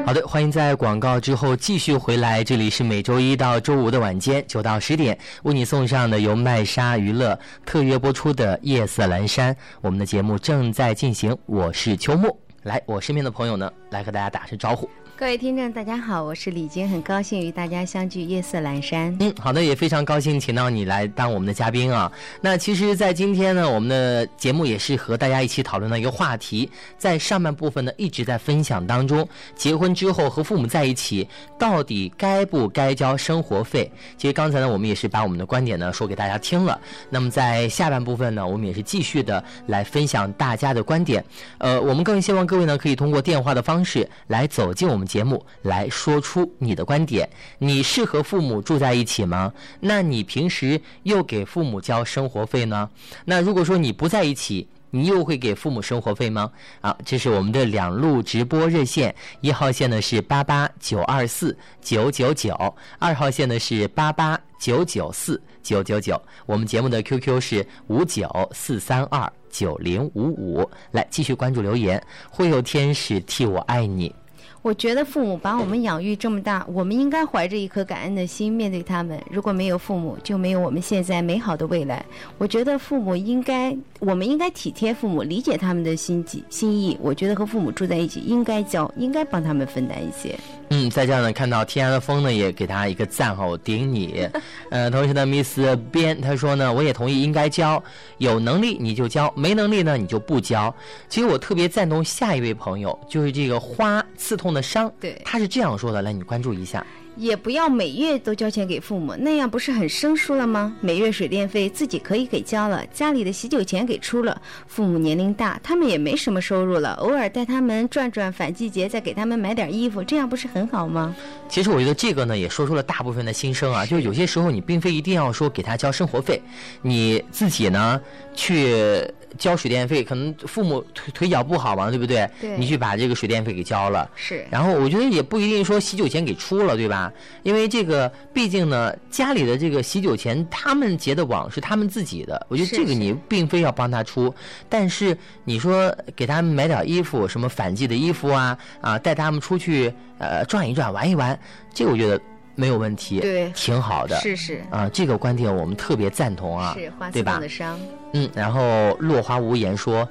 [0.06, 2.44] 好的，欢迎在广告之后继续回来。
[2.44, 9.54] 这里是每周一到周五的晚间九到十点，为你送上的由麦莎娱乐特约播出的《夜色阑珊》。
[9.82, 12.38] 我们的节目正在进行，我是秋木。
[12.64, 14.90] 来，我身边的朋友呢，来和大家打声招呼。
[15.22, 19.16] 各位听众，大家好，我是李晶，很高兴与大家相聚夜色阑珊。
[19.20, 22.12] 嗯，好的，也非常高兴请到你来当我们的嘉宾啊。
[22.42, 33.92] 那其实，在今天呢，我们的节目也是和大家一起讨论的一个话题，在上半部分呢，一直在分享当中，结婚之后和父母在一起，到底该不该交生活费？
[34.18, 36.82] 其实刚才呢，我们也是把我们的观点呢说给大家听了。
[37.12, 41.24] 那么在下半部分呢，我们也是继续的来分享大家的观点。
[41.60, 45.08] 呃，我们更希望各位呢，可以通过电话的方式来走进我们。
[45.12, 47.28] 节目来说出你的观点，
[47.60, 49.52] 你是和父母住在一起吗？
[49.82, 52.89] 那你平时又给父母交生活费呢？
[53.26, 56.50] 那如果说你不在一起，你又会给父母生活费吗？
[56.80, 66.21] 啊，这是我们的两路直播热线，一号线呢是八八九二四九九九，二号线呢是八八九九四九九九。
[66.45, 70.69] 我们节目的 QQ 是五九四三二九零五五。
[70.91, 74.15] 来，继续关注留言，会有天使替我爱你。
[74.62, 79.19] 我觉得父母把我们养育这么大，我们应该怀着一颗感恩的心面对他们。
[79.32, 82.06] 如果没有父母，就没有我们现在美好的未来。
[82.38, 86.95] 我觉得父母应该，我们应该体贴父母，理解他们的心机心意。
[87.02, 90.38] 我觉得和父母住在一起，应该教，应该帮他们分担一些。
[90.69, 94.30] 嗯，在这呢，看到天涯的风呢，也给他一个赞哈，我顶你。
[94.69, 95.60] 呃，同时呢，Miss
[95.91, 97.84] 边他说呢，我也同意应该教，
[98.19, 100.74] 有能力你就教，没能力呢你就不教。
[101.10, 104.51] 其实我特别赞同下一位朋友，就是这个花刺痛。
[104.54, 106.86] 的伤，对，他是这样说的，来，你关注一下。
[107.18, 110.74] 也不要每月都交钱给父母，那样不是很生疏了吗？
[110.80, 114.42] 每月水电费自己可以给交了，家里的喜酒钱给出了。
[114.66, 121.14] 父母年龄大，他们也没什么收入了，偶尔带他们转转，反季节再给他们买点衣服，这样不是很好吗？
[121.50, 123.86] 其实我觉得这个呢，也说出了大部分的心声啊。
[123.86, 126.42] 就有些时候你并非一定要说给他交生活费，
[126.82, 128.00] 你自己呢
[128.34, 129.06] 去。
[129.38, 132.30] 交水电费，可能父母腿腿脚不好嘛，对不对？
[132.39, 132.58] 对。
[132.58, 134.10] 你去把这个水电费给交了。
[134.15, 134.46] 是。
[134.50, 137.12] 然后我觉得也不一定说喜酒钱给出了，对吧？
[137.44, 142.46] 因为这个毕竟呢，家里的这个喜酒钱，他们结的网是他们自己的。
[142.50, 144.34] 我觉得这个你并非要帮他出，
[144.70, 151.38] 但是你说给他们买点衣服，什么反季的衣服啊啊，带他们出去呃转一转、玩一玩，
[151.74, 152.20] 这个我觉得。
[152.54, 157.39] 没有问题，对，挺好的，是是啊，这个观点我们特别赞同啊，是花对吧？
[157.39, 157.80] 的伤，
[158.13, 160.08] 嗯，然后落花无言说，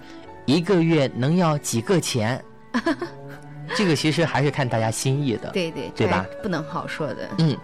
[0.46, 2.42] 一个月能要几个钱？
[3.76, 6.26] 这个其实还是看大家心意的，对对对吧？
[6.42, 7.56] 不能好说的，嗯，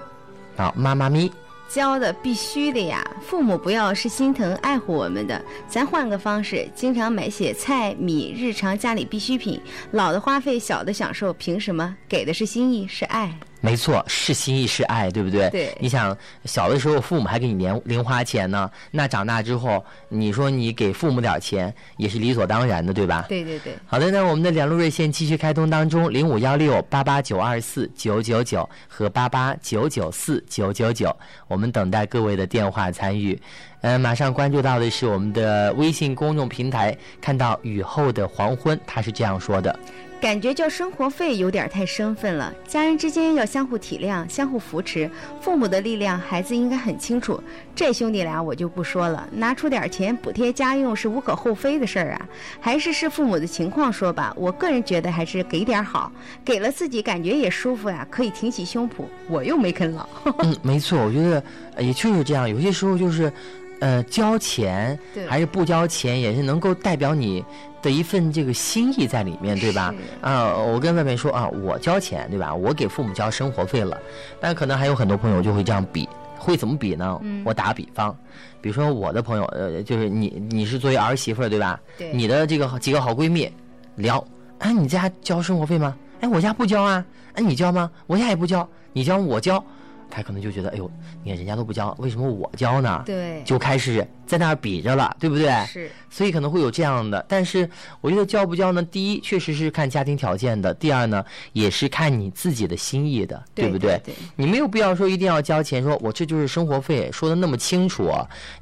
[0.56, 1.30] 好，妈妈咪。
[1.68, 11.96] 教的必须的呀，父母不要是心疼爱护我们的，咱换个方式，经常买些菜米，日常家里必需品，老的花费，小的享受，凭什么？
[12.08, 13.36] 给的是心意，是爱。
[13.60, 15.48] 没错，是心意是爱，对不对？
[15.50, 15.76] 对。
[15.80, 23.24] 你想小的时候父母还给你零零花钱呢，那长大之后，你说你给父母点钱也是理所当然的，对吧？
[23.28, 23.74] 对对对。
[23.86, 31.14] 好的，那我们的两路热线继续开通当中，零五幺六八八九二四九九九和八八九九四九九九，
[31.48, 33.40] 我们等待各位的电话参与。
[33.82, 39.78] 嗯，马上关注到的是我们的微信公众平台，看到雨后的黄昏，他是这样说的。
[40.18, 45.08] 感觉交生活费有点太生分了，家人之间要相互体谅、相互扶持，
[45.40, 47.40] 父母的力量孩子应该很清楚。
[47.74, 52.28] 这兄弟俩我就不说了，拿出点钱补贴家用是无可厚非的事儿啊。
[52.58, 56.10] 还是视父母的情况说吧，我个人觉得还是给点好，
[56.44, 59.04] 给了自己感觉也舒服呀，可以挺起胸脯。
[59.28, 60.08] 我又没啃老。
[60.42, 61.44] 嗯，没错，我觉得
[61.78, 63.32] 也确实这样，有些时候就是。
[63.78, 64.98] 呃，交钱
[65.28, 67.44] 还是不交钱，也是能够代表你
[67.82, 69.94] 的一份这个心意在里面，对吧？
[70.20, 72.54] 啊、我跟外面说啊，我交钱，对吧？
[72.54, 73.96] 我给父母交生活费了，
[74.40, 76.08] 但可能还有很多朋友就会这样比，
[76.38, 77.18] 会怎么比呢？
[77.22, 78.16] 嗯我打个比方，
[78.60, 81.78] 比如说我的朋友，呃，就是你，你是作为儿媳妇，对吧？
[81.96, 83.50] 对你的这个好几个好闺蜜
[83.96, 84.22] 聊，
[84.58, 85.96] 哎，你家交生活费吗？
[86.20, 87.04] 哎，我家不交啊。
[87.34, 87.90] 哎，你交吗？
[88.06, 89.62] 我家也不交，你交我交。
[90.10, 90.90] 他可能就觉得，哎呦，
[91.22, 93.02] 你看人家都不交，为什么我交呢？
[93.04, 95.50] 对就开始在那儿比着了，对不对？
[95.66, 95.90] 是。
[96.08, 97.68] 所以可能会有这样的，但是
[98.00, 98.82] 我觉得交不交呢？
[98.82, 104.00] 第一，确实是看家庭条件的；第二呢，也是看你自己的心意的，对不对？
[104.04, 108.10] 对对你没有必要说一定要交钱，说我这就是生活费，说的那么清楚。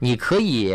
[0.00, 0.74] 你可以，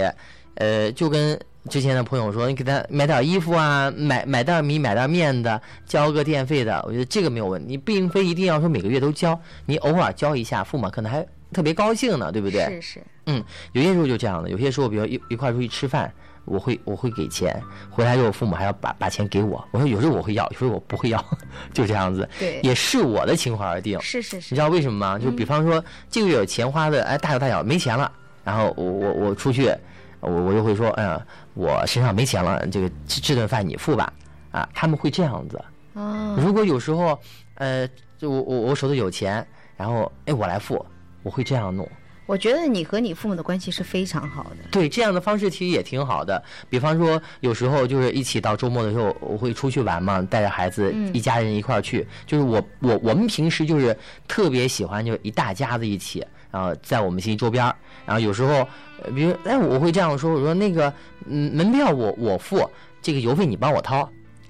[0.55, 7.67] 呃，就跟之前的朋友说，你给他买点衣服啊，买买袋米、买袋面的，交个电费的，我觉得这个没有问题。
[7.67, 12.63] 你并非一定要说每个月都交，你偶尔交一下，父母可能还特别高兴呢，对不对？
[12.65, 13.03] 是是。
[13.25, 13.43] 嗯，
[13.73, 16.11] 有些时候就这样的，有些时候，比如一一块出去吃饭，
[16.45, 19.63] 我会我会给钱，回来之后父母还要把把钱给我。
[19.71, 21.23] 我说有时候我会要，有时候我不会要，
[21.73, 22.27] 就这样子。
[22.39, 23.99] 对也是我的情况而定。
[24.01, 25.19] 是是是你知道为什么吗？
[25.19, 28.11] 就比方说这个月有钱花的，哎，大手大小，没钱了，
[28.43, 29.71] 然后我我我出去，
[30.21, 34.11] 我我就会说，哎呀，我身上没钱了，这个这这顿饭你付吧。
[34.51, 35.63] 啊，他们会这样子。
[35.93, 37.19] 哦，如果有时候，
[37.55, 39.45] 呃，就我我我手头有钱，
[39.77, 40.83] 然后哎我来付，
[41.23, 41.87] 我会这样弄。
[42.25, 44.57] 我觉得你和你父母的关系是非常好的。
[44.69, 46.41] 对，这样的方式其实也挺好的。
[46.69, 52.07] 比方说，有时候就是一起到周末的时候，我会出去玩嘛，带着孩子嗯一家人一块儿去。
[52.27, 57.75] 就是我我我们平时就是特别喜欢，就是一大家子一起，然后在我们新周边儿。
[58.05, 58.67] 然后有时候，
[59.03, 60.93] 呃比如哎，我会这样说，我说那个
[61.27, 62.69] 嗯，门票我我付，
[63.01, 64.01] 这个邮费你帮我掏，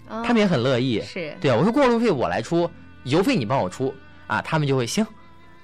[0.08, 1.02] 哦他们也很乐意。
[1.02, 2.70] 是对啊，我说过路费我来出，
[3.04, 3.94] 邮费你帮我出
[4.28, 5.06] 啊，他们就会行，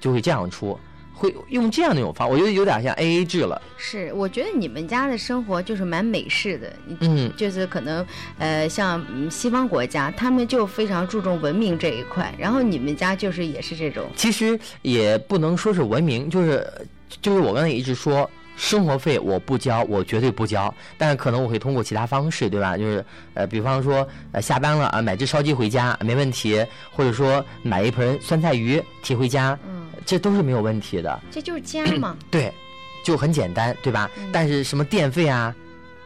[0.00, 0.78] 就会这样出。
[1.18, 3.62] 会用这样的一种方，我觉得有点像 A A 制了。
[3.78, 6.70] 是，我觉得你们家的生活就是蛮美式的，
[7.00, 16.70] 嗯就是可能呃，像嗯西方国家，他们就非常注重文明这一块，然后你们家就是也是这种，其实也不能说是文明，就是
[17.22, 22.76] 就是我刚才也一直说，生活费我不交，我绝对不交，但是可能我会通过其他方式，对吧？
[22.76, 31.20] 就是呃，比方说呃下班了啊，买只烧鸡回家没问题，或者说买一盆酸菜鱼提回家，嗯，这都是没有问题的。
[31.30, 32.16] 这就是家嘛。
[32.30, 32.52] 对，
[33.04, 34.10] 就很简单，对吧？
[34.18, 35.54] 嗯但是什么电费啊，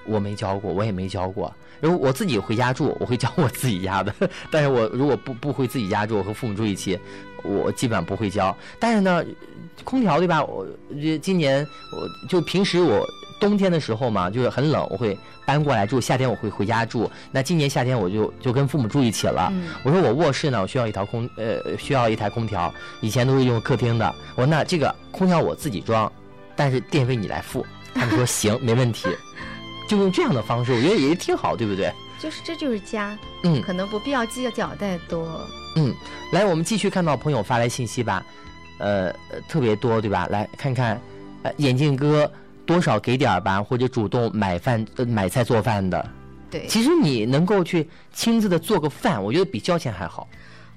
[0.05, 1.55] 我没交过，我也没交过。
[1.81, 4.13] 如果我自己回家住，我会交我自己家的；
[4.51, 6.99] 但是我如果不不回自己家住，我和父母住一起，
[7.43, 8.55] 我基本上不会交。
[8.79, 9.25] 但是呢，
[9.85, 10.45] 空调对吧？
[10.45, 10.67] 我
[11.01, 13.07] 这今年我就平时我
[13.41, 15.17] 冬天的时候嘛，就是很冷，我会
[15.47, 17.11] 搬过来住；夏天我会回家住。
[17.33, 19.49] 那今年夏天我就就跟父母住一起了。
[19.53, 24.15] 嗯我说我卧室呢，我需要一条空呃需要一台空调，以前都是用客厅的。
[24.37, 26.11] 我说那这个空调我自己装，
[26.55, 27.65] 但是电费你来付。
[27.95, 29.09] 他们说行，没问题。
[29.89, 31.93] 就用这样的方式，我觉得也挺好，对不对？
[32.21, 35.41] 就是这就是家，嗯可能不必要计较太多。
[35.77, 35.93] 嗯，
[36.33, 38.40] 来，我们继续看到朋友发来信息吧，呃，
[38.81, 39.13] 呃
[39.49, 40.27] 特别多，对吧？
[40.31, 41.01] 来看看，
[41.45, 42.31] 呃，眼镜哥
[42.67, 46.05] 多少给点儿吧，或者主动买饭、呃、买菜做饭的。
[46.51, 50.27] 对，其实你能够去亲自的做个饭，我觉得比交钱还好。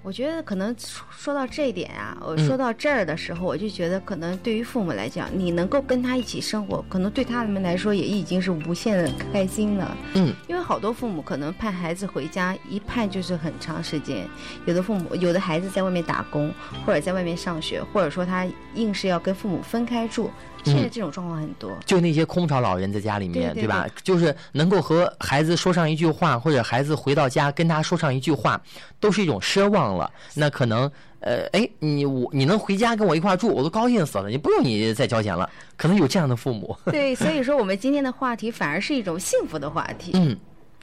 [0.04, 9.98] 我觉得可能说说到这一点啊，我嗯说到这儿的时候，我就觉得可能对于父母来讲，你能够跟他一起生活，可能对他们来说也已经是无限的开心了。
[10.16, 14.28] 嗯，因为好多父母可能盼孩子回家，一盼就是很长时间。
[14.66, 16.54] 有的父母，有的孩子在外面打工，
[16.86, 20.30] 或者在外面上学，或者说他硬是要跟父母分开住，
[20.64, 21.72] 现在这种状况很多。
[21.86, 23.88] 就那些空巢老人在家里面，对对吧？
[24.04, 28.62] 就是能够和孩子说上一句话，或者孩子回到家跟他说上一句话，
[29.00, 30.12] 都是一种奢望了。
[30.34, 34.30] 那可能，呃，哎，你我你能回家跟我一块住，我都高兴死了。
[34.30, 35.50] 你不用你再交钱了。
[35.76, 36.76] 可能有这样的父母。
[36.86, 40.12] 对， 所以说我们今天的话题反而是一种幸福的话题。
[40.16, 40.38] 嗯，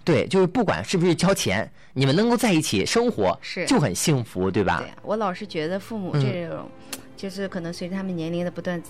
[0.04, 4.78] 对，就是不管是不是交钱，你们能够在一起生活，是就很幸福，对吧？
[4.78, 6.68] 对，我老是觉得父母嗯这种，
[7.16, 8.82] 就是可能随着他们年龄的不断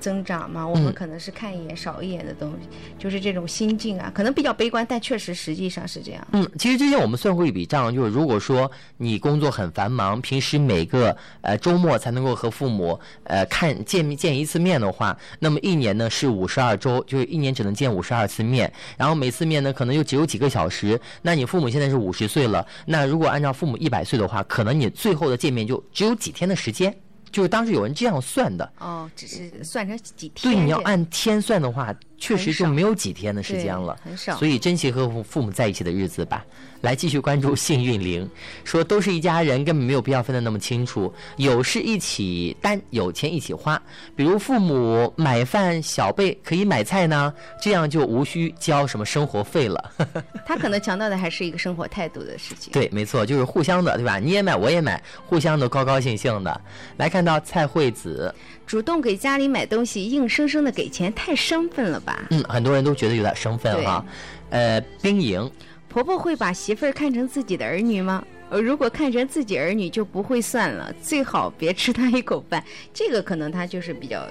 [0.00, 6.26] 增长嘛，我们嗯可能是看一眼少一眼的东西，就是这种心境啊，可能比较悲观，但确实实际上是这样。
[6.32, 21.00] 嗯，其实之前我们算过一笔账，就是如果说你工作很繁忙，平时每个呃周末才能够和父母呃看见面见一次面的话，那么一年呢是五十二周，就是一年只能见五十二次面，然后每次面呢可能就只有几个小时。
[21.22, 26.94] 那你父母现在是五十岁了，那如果按照父母一百岁的话，可能你最后的见面就只有几天的时间。
[27.30, 34.36] 就是当时有人这样算的，哦，只是算成几天对，你要按天算的话，确实就没有几天的时间了，很少。
[34.36, 36.44] 所以珍惜和父母在一起的日子吧。
[36.82, 38.28] 来继续关注幸运灵，
[38.62, 43.80] 说都是一家人，根本没有必要分得那么清楚，有事一起担，有钱一起花。
[44.14, 49.92] 比如父母买饭，小辈可以买菜呢，这样就无需交什么生活费了。
[50.46, 52.72] 他可能强调的还是一个生活态度的事情。
[52.72, 54.18] 对，没错，就是互相的，对吧？
[54.18, 56.60] 你也买，我也买，互相都高高兴兴的。
[56.98, 58.32] 来看到蔡惠子。
[58.66, 62.26] 主动给家里买东西，硬生生的给钱，太生分了吧？
[62.30, 64.04] 嗯，很多人都觉得有点生分哈。
[64.50, 65.48] 呃，兵营，
[65.88, 68.24] 婆婆会把媳妇儿看成自己的儿女吗？
[68.50, 72.62] 呃，如果看成自己儿女，就不会算了，最好别吃她一口饭。
[72.92, 74.24] 这个可能他就是比较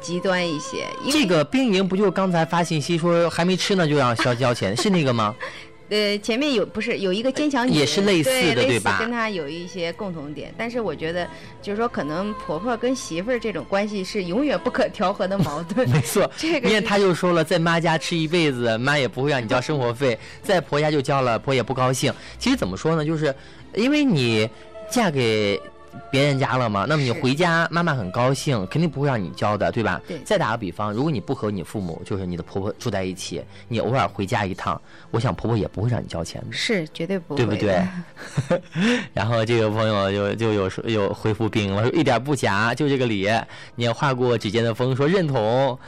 [0.00, 0.84] 极端一些。
[1.10, 5.34] 这个兵营不就刚才发信息说还没吃呢，就让交交钱，是那个吗？
[5.90, 8.98] 呃，前面有不是有一个坚强女也是类似的对吧？
[9.00, 11.28] 跟她有一些共同点，但是我觉得
[11.60, 15.88] 就是说，可能婆婆跟媳妇儿这种关系是永远不可调和的矛盾。
[15.90, 22.12] 没错， 这个因为他就说了，在妈家吃一辈子，妈也不会让你交生活费；在婆家就交了，婆也不高兴。
[22.38, 23.34] 其实怎么说呢，就是
[23.74, 24.48] 因为你
[24.90, 25.60] 嫁给。
[26.10, 26.86] 别人家了吗？
[26.88, 30.00] 那么你回家，妈妈很高兴，肯定不会让你交的，对吧？
[30.06, 30.18] 对。
[30.24, 34.80] 再打个比方，如果你不和你父母，就是你的婆婆住在一起，你偶尔回家一趟，
[35.10, 36.48] 我想婆婆也不会让你交钱的。
[36.52, 37.44] 是，绝对不会。
[37.44, 37.82] 对不对？
[39.14, 43.28] 然后这个朋友就就有说有回复病了，说一点不假，就这个理。
[43.74, 45.78] 你也划过指尖的风，说认同。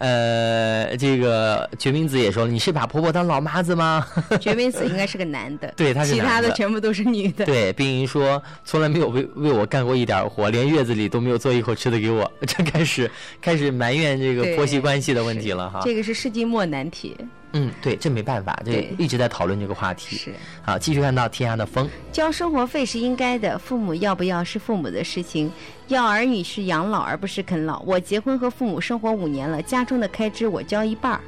[0.00, 4.06] 呃，这个决明子也说了，你是把婆婆当老妈子吗？
[4.40, 7.44] 决明子应该是个男的， 对，他是其他的全部都是女的。
[7.44, 13.10] 对，冰莹说从来没有为为我干过一点活，连月子里都没有做一口吃的给我， 这开始
[13.42, 15.80] 开始埋怨这个婆媳关系的问题了哈。
[15.84, 17.14] 这个是世纪末难题。
[17.52, 20.16] 嗯，对，这没办法，这一直在讨论这个话题。
[20.16, 20.32] 是，
[20.62, 21.88] 好，继续看到天涯的风。
[22.12, 25.50] 交生活费是应该的，父母要不要是父母的事情，
[25.88, 27.80] 要儿女是养老而不是啃老。
[27.80, 31.20] 我结婚和父母生活五年了，家中的开支我交一半儿。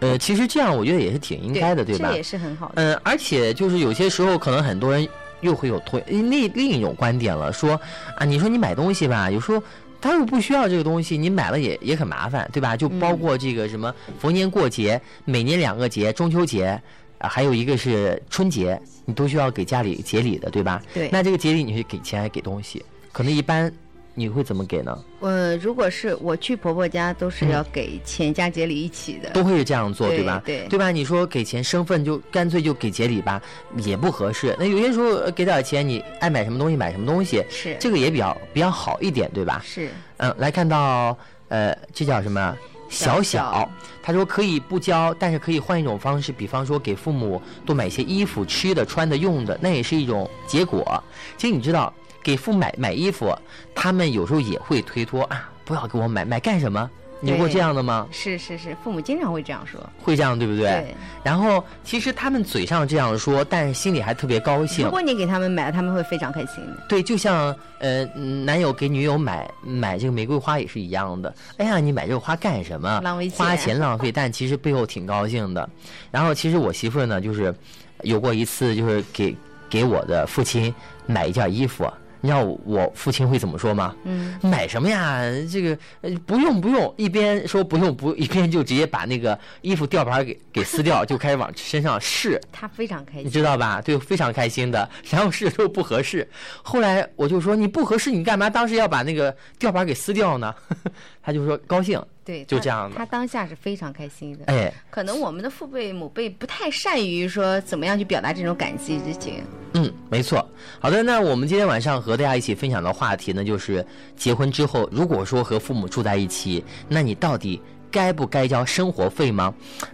[0.00, 2.08] 呃，其实这样我觉得也是挺应该的，对吧？
[2.08, 2.72] 这也是很好的。
[2.76, 5.06] 嗯，而且就是有些时候可能很多人
[5.42, 7.78] 又会有推另另一种观点了，说
[8.16, 9.62] 啊，你说你买东西吧，有时候。
[10.00, 12.76] 他又不需要这个东西，你买了也也很麻烦，对吧？
[12.76, 16.80] 就包括这个什么逢年过节，每年两个节，中秋节，
[17.18, 20.82] 啊，还有一个是春节，你都需要给家里节礼的，对吧？
[20.94, 21.08] 对。
[21.12, 22.84] 那这个节礼你是给钱还是给东西？
[23.12, 23.72] 可能一般。
[24.14, 24.98] 你会怎么给呢？
[25.20, 30.42] 呃，如果是我去婆婆家，都是要给钱加节礼一起的，都会是这样做，对吧？
[30.44, 30.90] 对，对吧？
[30.90, 33.40] 你说给钱生分就干脆就给节礼吧，
[33.76, 34.54] 也不合适。
[34.58, 39.62] 那有些时候给点钱，你爱买什么东西买什么东西，是这个也比较比较好一点，对吧？
[39.64, 39.90] 是。
[40.18, 41.16] 嗯，来看到
[41.48, 42.56] 呃，这叫什么？
[42.88, 43.70] 小小，
[44.02, 51.02] 他说可以不交，但是可以换一种方式，比方说给父母多买一些衣服、吃的、穿的、用的，那也是一种结果。
[51.38, 51.94] 其实你知道。
[52.22, 53.36] 给父买买衣服，
[53.74, 56.90] 他们有时候也会推脱啊，不要给我买，买干什么？
[57.22, 58.08] 你过这样的吗？
[58.10, 60.64] 是是是，父母经常会这样说，会这样对不对？
[60.70, 60.94] 对。
[61.22, 64.86] 然后其实他们嘴上这样说，但是心里还特别高兴。
[64.86, 66.82] 如果你给他们买了，他们会非常开心的。
[66.88, 68.06] 对，就像呃，
[68.46, 71.34] 男友给女友买买这个玫瑰花也是一样的。
[71.58, 73.02] 哎呀，你买这个花干什么？
[73.04, 73.36] 浪费钱。
[73.36, 75.68] 花钱浪费， 但其实背后挺高兴的。
[76.10, 77.54] 然后其实我媳妇呢，就是
[78.00, 79.36] 有过一次，就是给
[79.68, 81.86] 给我的父亲买一件衣服。
[82.20, 83.94] 你知道我父亲会怎么说吗？
[84.04, 85.22] 嗯，买什么呀？
[85.50, 85.78] 这个
[86.26, 92.40] 不用不用，一边说不用不，一边就直接把那个衣服吊牌给给撕掉，就开始往身上试。
[92.52, 93.80] 他非常开心，你知道吧？
[93.80, 94.88] 对，非常开心的。
[95.08, 96.28] 然后试的时候不合适，
[96.62, 100.54] 后来我就说你不合适，你干嘛当时要把那个吊牌给撕掉呢？
[101.22, 102.00] 他就说高兴。
[102.30, 102.96] 对，就这样的。
[102.96, 104.44] 他当下是非常开心的。
[104.46, 109.42] 哎，可能我们的父辈母辈不太善于说怎么样去表达这种感激之情。
[109.74, 110.48] 嗯，没错。
[110.78, 117.60] 好的，那我们今天晚上和大家一起分享的话题呢，就是结婚之后，如果说和父母住在一起，那你到底？
[117.90, 119.52] 该不该交生活费吗？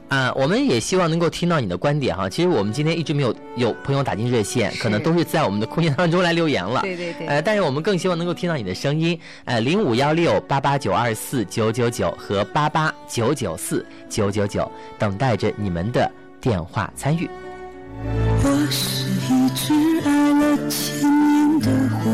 [0.08, 2.28] 啊，我们也希望能够听到你的观点哈。
[2.28, 6.82] 其实我们今天一直没有有朋友打进热线，可能都是在我们的空间当中来留言了。
[6.82, 7.26] 对对对。
[7.26, 9.18] 呃，但是我们更希望能够听到你的声音。
[9.44, 17.28] 呃，零五幺六八八九二四九九九和八八九九四九九九，等待着你们的电话参与。
[18.42, 19.74] 我是一只
[20.06, 21.66] 爱了千年的
[21.96, 22.10] 狐，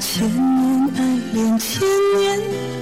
[0.00, 2.77] 千年爱恋千年。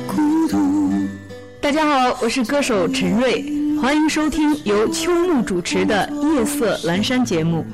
[1.61, 3.45] 大家好，我是歌手陈瑞，
[3.81, 7.67] 欢迎收听由秋木主持的《夜色阑珊》节目。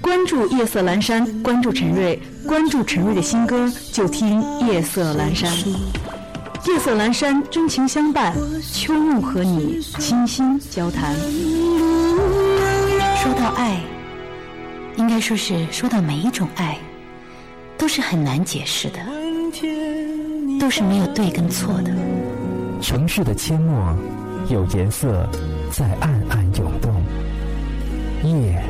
[0.00, 5.50] 关注《夜色阑珊》，关注陈瑞，关注陈瑞的新歌，就听《夜色阑珊》。
[6.66, 8.34] 夜色阑珊，真情相伴，
[8.72, 11.14] 秋木和你倾心交谈。
[13.16, 13.80] 说到爱，
[14.96, 16.78] 应该说是说到每一种爱，
[17.76, 18.98] 都是很难解释的，
[20.60, 21.90] 都是没有对跟错的。
[22.82, 23.96] 城市的阡陌，
[24.48, 25.26] 有颜色
[25.72, 26.94] 在暗暗涌动。
[28.22, 28.62] 夜，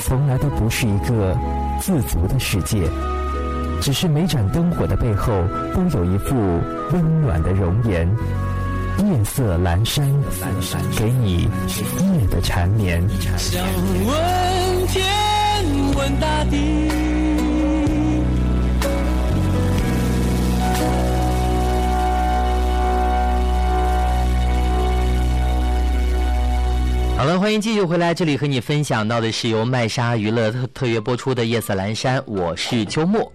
[0.00, 1.36] 从来都不是一个
[1.80, 2.88] 自足的世界，
[3.80, 5.32] 只是每盏灯火的背后，
[5.74, 6.36] 都有一副
[6.92, 8.08] 温暖的容颜。
[8.98, 10.08] 夜色阑珊，
[10.96, 13.02] 给你夜的缠绵。
[13.36, 13.62] 想
[14.06, 15.04] 问天，
[15.96, 17.15] 问大地。
[27.38, 33.30] 欢迎继续回来，这里和你分享到的是由麦莎娱乐特特约播出的《夜色阑珊》，我是秋木。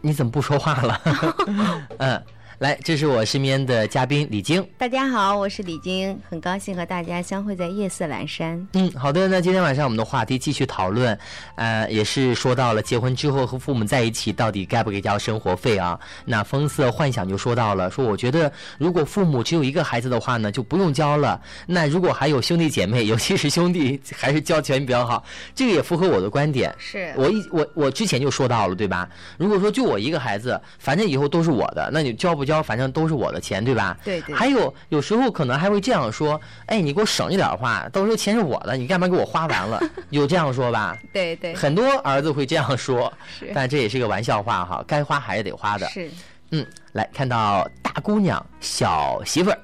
[0.00, 1.00] 你怎么不说话了？
[1.98, 2.22] 嗯。
[2.58, 4.66] 来，这是我身边的嘉宾李晶。
[4.78, 8.66] 大家好，我是李晶，很高兴和大家相会在夜色阑珊。
[8.72, 9.28] 嗯，好的。
[9.28, 11.18] 那今天晚上我们的话题继续讨论，
[11.56, 16.00] 呃，也是说到了结婚之后和父母在一起到底该不该交生活费啊？
[16.24, 21.38] 那风色幻想就说到了，说我觉得如果父母只有一个孩子的话呢，就不用交了。
[21.66, 25.22] 那如果还有兄弟姐妹，尤其是兄弟，还是交钱比较好。
[25.54, 26.74] 这个也符合我的观点。
[26.78, 29.06] 是我一我我之前就说到了，对吧？
[29.36, 32.45] 如果说就我一个孩子，反正以后都是我的，那你交不？
[32.46, 33.98] 交反正都是我的钱，对吧？
[34.04, 34.34] 对对。
[34.34, 39.78] 还有有时候可能还会这样说：“哎，你给我省一点花，到时候钱是我的，你干嘛给我花完了？”
[40.10, 40.96] 有这样说吧？
[41.12, 41.54] 对对。
[41.54, 43.12] 很多儿子会这样说，
[43.52, 45.86] 但这也是个玩笑话哈，该花还是得花的。
[45.88, 46.08] 是。
[46.52, 49.58] 嗯，来看到大姑娘小媳妇儿，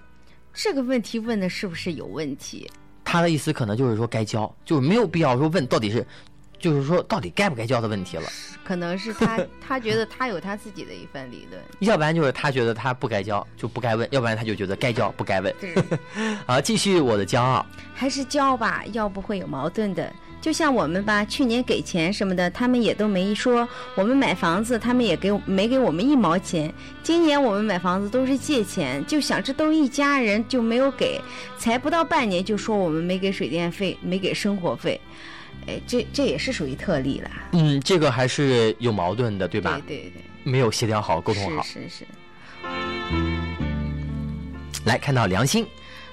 [0.53, 2.69] 这个问题问的是不是有问题？
[3.05, 6.05] 他的意思可能就是说该交，就是没有必要说问到底是。
[6.63, 8.23] 就是说，到底该不该交的问题了。
[8.65, 11.61] 可能是他， 他觉得他有他自己的一番理论。
[11.81, 15.53] 要不然就是他觉得他不该交，就不该问；要不然他就觉得该交不该问。
[15.61, 15.75] 对。
[16.47, 17.67] 好，继续我的骄傲。
[17.93, 20.11] 还是交吧，要不会有矛盾的。
[20.43, 23.67] 就像我们吧，去年给钱什么的，他们也都没说。
[23.95, 26.75] 我们买房子，他们也给没给我们一毛钱。
[27.01, 31.21] 今年我们买房子都是借钱，就想这都一家人就没有给，
[31.57, 35.01] 才不到半年就说我们没给水电费，没给生活费。
[35.69, 37.31] 哎，这这也是属于特例了。
[37.53, 39.81] 嗯，这个还是有矛盾的，对吧？
[39.87, 41.63] 对对对，没有协调好，沟通好。
[41.63, 42.07] 是是是。
[44.85, 45.65] 来看到良心，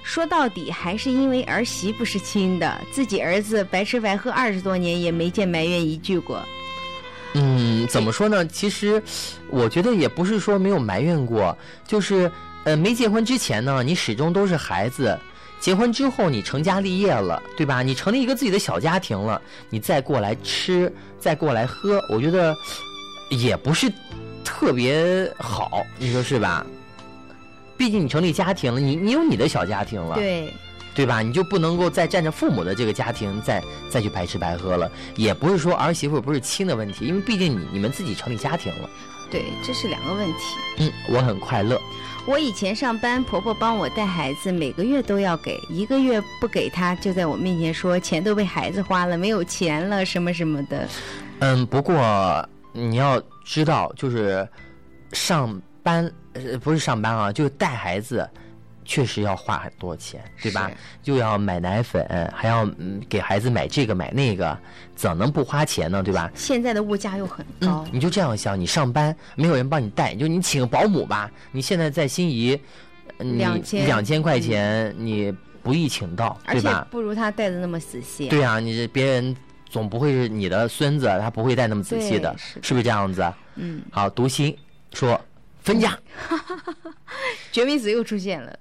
[0.09, 6.43] 说到底还是因为儿媳妇是亲的，自己儿子白吃白喝二十多年也没见埋怨一句过。
[7.35, 8.43] 嗯，怎么说呢？
[8.47, 8.99] 其实
[9.51, 11.55] 我觉得也不是说没有埋怨过，
[11.85, 12.29] 就是
[12.63, 15.15] 呃，没结婚之前呢，你始终都是孩子。
[15.59, 17.83] 结婚之后，你成家立业了，对吧？
[17.83, 19.39] 你成立一个自己的小家庭了，
[19.69, 22.57] 你再过来吃，再过来喝，我觉得
[23.29, 23.87] 也不是
[24.43, 26.65] 特别好，你说是吧？
[27.79, 30.53] 毕竟你成立家庭了，你你有你的小家庭了，对，
[30.93, 31.21] 对吧？
[31.21, 34.91] 你就不能够再占着父母的这个家庭再再去白吃白喝了。
[35.15, 38.89] 也不是说儿媳妇不是亲的问题，因为毕竟你你们自己成立家庭了。
[39.31, 40.35] 对，这是两个问题。
[40.79, 41.79] 嗯，我很快乐。
[42.27, 50.87] 我以前上班，婆婆帮我带孩子，每个月都要给，一个月不给她，就在我面前说钱都被孩子花了，没有钱了，什么什么的。
[51.39, 54.47] 嗯，不过你要知道，就是
[55.13, 56.11] 上班，
[56.45, 58.29] 呃，不是上班啊，就是带孩子。
[58.85, 60.71] 确实要花很多钱，对吧？
[61.03, 64.57] 又要买奶粉，还要嗯给孩子买这个买那个，
[64.95, 66.01] 怎能不花钱呢？
[66.01, 66.31] 对吧？
[66.33, 71.29] 现在的物价又很高，你就这样想，你上班没有人帮你带，就你请个保姆吧。
[71.51, 72.59] 你现在在心仪，
[73.19, 75.31] 两千两千块钱你
[75.61, 76.87] 不易请到，对吧？
[76.89, 78.27] 不如他带的那么仔细。
[78.27, 79.35] 对啊，你别人
[79.69, 83.23] 总不会是你的孙子，他不会带那么仔细的，是不是这样子？
[83.53, 83.83] 嗯。
[83.91, 84.57] 好，读心
[84.95, 85.21] 说
[85.61, 85.97] 分家，
[87.51, 88.57] 绝命子又出现了。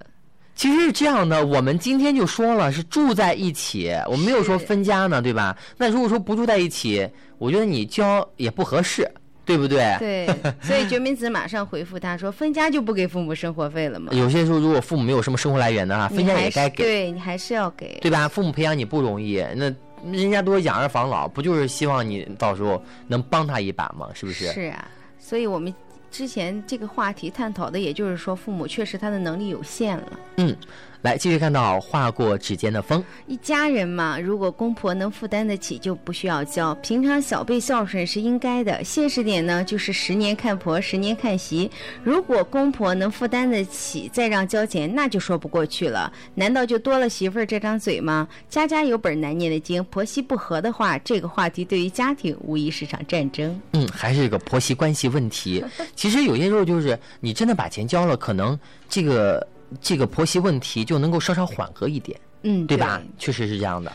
[0.55, 5.57] 其实是这样的，我们今天就说了是住在一起，我没有说分家呢，对吧？
[5.77, 9.09] 那如果说不住在一起，我觉得你交也不合适，
[9.45, 9.95] 对不对？
[9.99, 10.27] 对，
[10.61, 16.83] 所以决明子马上回复他说：“分家就不给父母生活费了吗？”有些时候，如果父母没有什么生活来源的话，分家也该给。
[16.83, 18.27] 对你还是要给，对吧？
[18.27, 19.73] 父母培养你不容易，那
[20.11, 24.09] 人家都是养儿防老，不就是希望你到时候能帮他一把吗？
[24.13, 24.51] 是不是？
[24.51, 24.85] 是啊，
[25.17, 25.73] 所以我们。
[26.11, 30.19] 之前这个话题探讨的，也就是说，父母确实他的能力有限了。
[30.37, 30.55] 嗯。
[31.01, 36.75] 来继续看到划过指尖的风，一家人嘛，如果公婆能负担得起，就不需要交。
[36.75, 41.71] 平常小辈孝顺是应该的，现实点呢，就是十年看婆，十年看媳。
[42.03, 46.11] 如果公婆能负担得起，再让交钱，那就说不过去了。
[46.35, 48.27] 难道就多了媳妇儿这张嘴吗？
[48.49, 53.57] 家家有本难念的经，婆媳不和的话，这个话题对于家庭无疑是场战争。
[53.71, 55.63] 嗯，还是一个婆媳关系问题。
[55.95, 59.47] 其实有些时候就是你真的把钱交了，可能这个。
[59.81, 63.01] 这个婆媳问题就能够稍稍缓和一点，嗯，对吧？
[63.17, 63.91] 确实是这样的。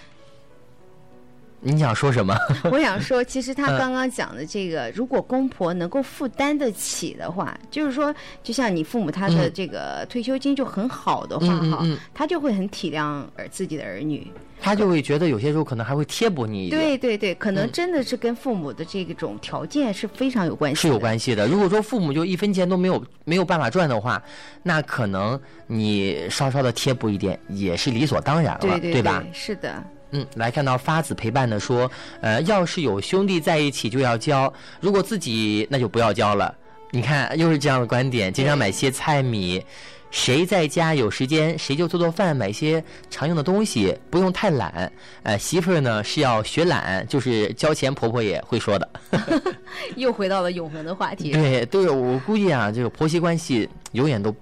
[1.64, 2.36] 你想说什么？
[2.70, 14.30] 我想说，其实他嗯刚刚讲的这个，如果公婆能够负担得起的话，就是说，就像你父母他的嗯这个退休金就很好的话，哈、他就会很体谅儿自己的儿女。
[14.60, 16.80] 他就会觉得有些时候可能还会贴补你一点。
[16.80, 20.80] 对对对，可能嗯真的是跟父母的这种条件是非常有关系的。
[20.80, 21.46] 是有关系的。
[21.46, 24.22] 如果说父母就一分钱都没有没有办法赚的话，
[24.62, 29.22] 那可能你稍稍的贴补一点也是理所当然了，对对吧？
[29.34, 29.82] 是的。
[30.14, 31.90] 嗯，来看到发子陪伴的说，
[32.20, 36.54] 呃，要是有兄弟在一起就要交，如果自己那就不要交了。
[36.92, 39.62] 你看，又是这样的观点，经常买些菜米。
[40.12, 44.92] 谁在家有时间，谁就做做饭，买些常用的东西，不用太懒。
[45.24, 48.88] 呃，媳妇儿呢是要学懒，就是交钱，婆婆也会说的。
[49.96, 51.32] 又回到了永恒的话题。
[51.32, 54.32] 对对，我估计啊，这个婆媳关系永远都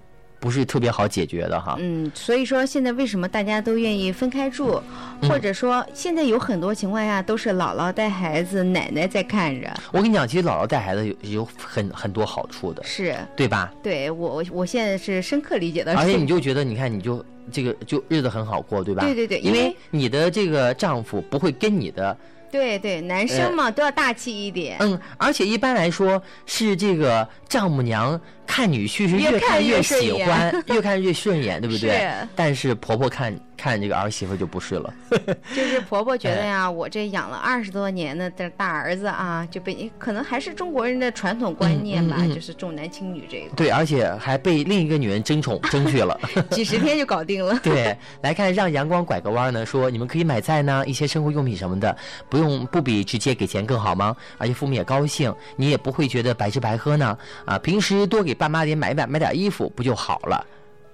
[0.42, 1.76] 不是特别好解决的哈。
[1.78, 4.82] 嗯，所以说现在为什么大家都愿意分开住，
[5.20, 9.72] 嗯或者说现在有很多情况下都是姥姥带孩子，奶奶在看着。
[9.92, 13.72] 我跟你讲，其实姥姥带孩子有有很很多好处的，是对吧？
[13.84, 19.04] 对我我我现在是深刻理解到而，且你就觉得，你看，你就这个就日子很好过，对吧？
[19.04, 22.16] 对对对因为你的这个丈夫不会跟你的，
[22.52, 24.76] 对对，男生嘛、都要大气一点。
[24.80, 32.28] 嗯，而且一般来说是这个丈母娘看女婿是越看看越喜欢， 越看越顺眼，对不对是？
[32.36, 34.92] 但是婆婆看看这个儿媳妇就不是了。
[35.54, 46.18] 就是婆婆觉得哎呀，我这养了二十多年的这大儿子啊，就被可能还是中国人的传统观念吧，嗯嗯嗯就是重男轻女这个，对，而且还被另一个女人争宠争去了。
[46.50, 47.56] 几十天就搞定了。
[47.62, 51.96] 对，来看让阳光拐个弯呢，说你们可以买菜呢，一些生活用品什么的，
[52.28, 54.16] 不用不比直接给钱更好吗？
[54.38, 57.16] 而且父母也高兴，你也不会觉得白吃白喝呢。
[57.44, 60.44] 啊，平时多给爸妈点买买买点衣服不就好了？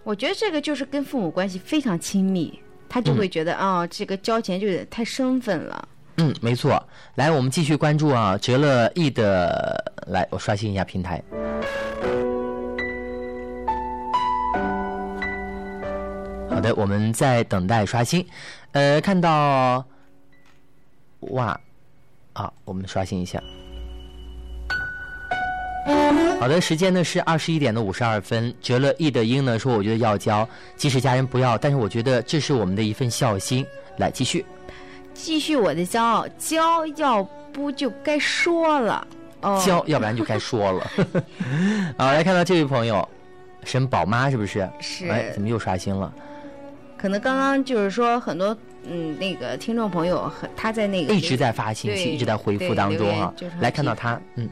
[0.08, 5.86] 我觉得这个就是跟父母关系非常亲密，他就会觉得啊、这个交钱就有点太生分了。
[6.16, 6.82] 嗯，没错。
[7.16, 11.22] 来，我们继续关注啊，折了亿的，来，我刷新一下平台。
[16.48, 18.26] 好的，我们在等待刷新。
[18.72, 19.84] 呃，看到，
[21.20, 21.60] 哇，
[22.32, 23.42] 啊，我们刷新一下。
[26.40, 28.54] 好的，时间呢是二十一点的五十二分。
[28.60, 33.66] 折了翼的英呢说，我觉得要交，即使家人不要，但是我觉得这是我们的一份孝心。
[33.96, 34.46] 来，继续。
[35.12, 39.06] 继续我的骄傲，交要不就该说了
[39.40, 39.60] 哦。
[39.66, 40.90] 交，要不然就该说了。
[41.98, 43.06] 好，来看到这位朋友，
[43.64, 44.68] 沈宝妈是不是？
[44.80, 46.12] 是哎，怎么又刷新了？
[46.96, 53.56] 可能刚刚就是说很多嗯那个听众朋友很他在那个一直在发信息，一直在回复当中啊就是。
[53.60, 54.48] 来看到他，嗯，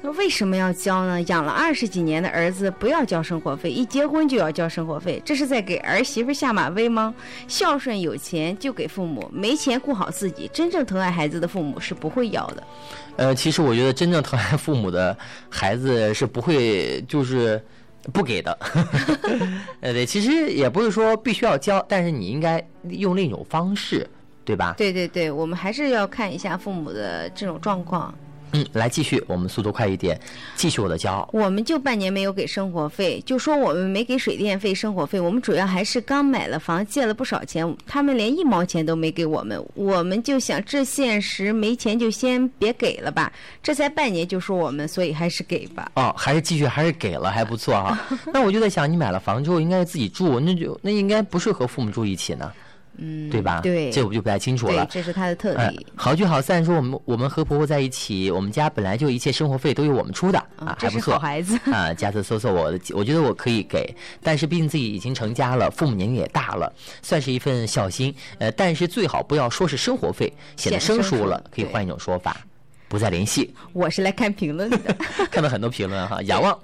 [0.00, 1.20] 那为什么要交呢？
[1.22, 7.12] 养了二十几年的儿子不要交生活费，一结婚就要交生活费，这是在给儿媳妇下马威吗？
[7.48, 10.48] 孝顺有钱就给父母，没钱顾好自己。
[10.52, 12.62] 真正疼爱孩子的父母是不会要的。
[13.16, 15.16] 呃，其实我觉得真正疼爱父母的
[15.48, 17.60] 孩子是不会就是
[18.12, 18.56] 不给的。
[19.80, 24.08] 呃，对，其实也不是说必须要交，但是你应该用另一种方式，
[24.44, 24.74] 对吧？
[24.78, 28.14] 对对对，我们还是要看一下父母的这种状况。
[28.52, 30.18] 嗯，来继续，我们速度快一点，
[30.56, 31.28] 继续我的骄傲。
[31.32, 43.32] 我们就半年没有给生活费，就说我们没给水电费、生活费，我们主要还是刚买了房，借了不少钱，他们连一毛钱都没给我们，我们就想这现实没钱就先别给了吧，
[43.62, 45.90] 这才半年就说我们，所以还是给吧。
[45.94, 47.98] 哦，还是继续，还是给了，还不错哈。
[48.32, 52.52] 那我就在想，你买了房之后应该自己住，那就那应该不是和父母住一起呢，
[52.98, 53.60] 嗯，对吧？
[53.62, 54.84] 对，这我就不太清楚了，。
[54.84, 55.86] 对这是他的特哎例。
[55.96, 61.14] 好聚好散说我们我们和婆婆在一起，我们家本来就一切生活费都由我们出的啊，还不错。
[61.14, 66.72] 好孩子 啊，加次搜搜我的，我觉得我可以给，但是毕竟自己已经成家了，父母年龄也大了，
[67.02, 68.14] 算是一份孝心。
[68.38, 72.36] 呃，但是最好不要说是生活费，显得生疏了，可以换一种说法，
[72.88, 73.54] 不再联系。
[73.72, 74.78] 我是来看评论的。
[75.30, 76.58] 看到很多评论哈， 仰望。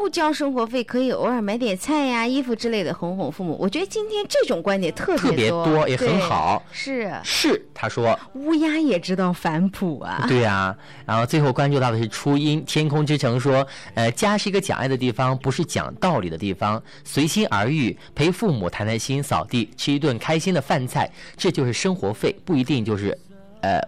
[0.00, 3.54] 不交生活费可以偶尔买点菜呀、衣服之类的哄哄父母。
[3.60, 8.18] 我觉得今天这种观点特特别多，也很好是是，他说。
[8.32, 10.24] 乌鸦也知道反哺啊。
[10.26, 10.74] 对呀、
[11.04, 23.16] 然后最后关注到的是初音天空之城说，呃，家是一个讲爱的地方，不是讲道理的地方，随心而欲，陪父母谈谈心，扫地，吃一顿开心的饭菜，这就是生活费，不一定就是，
[23.60, 23.78] 呃，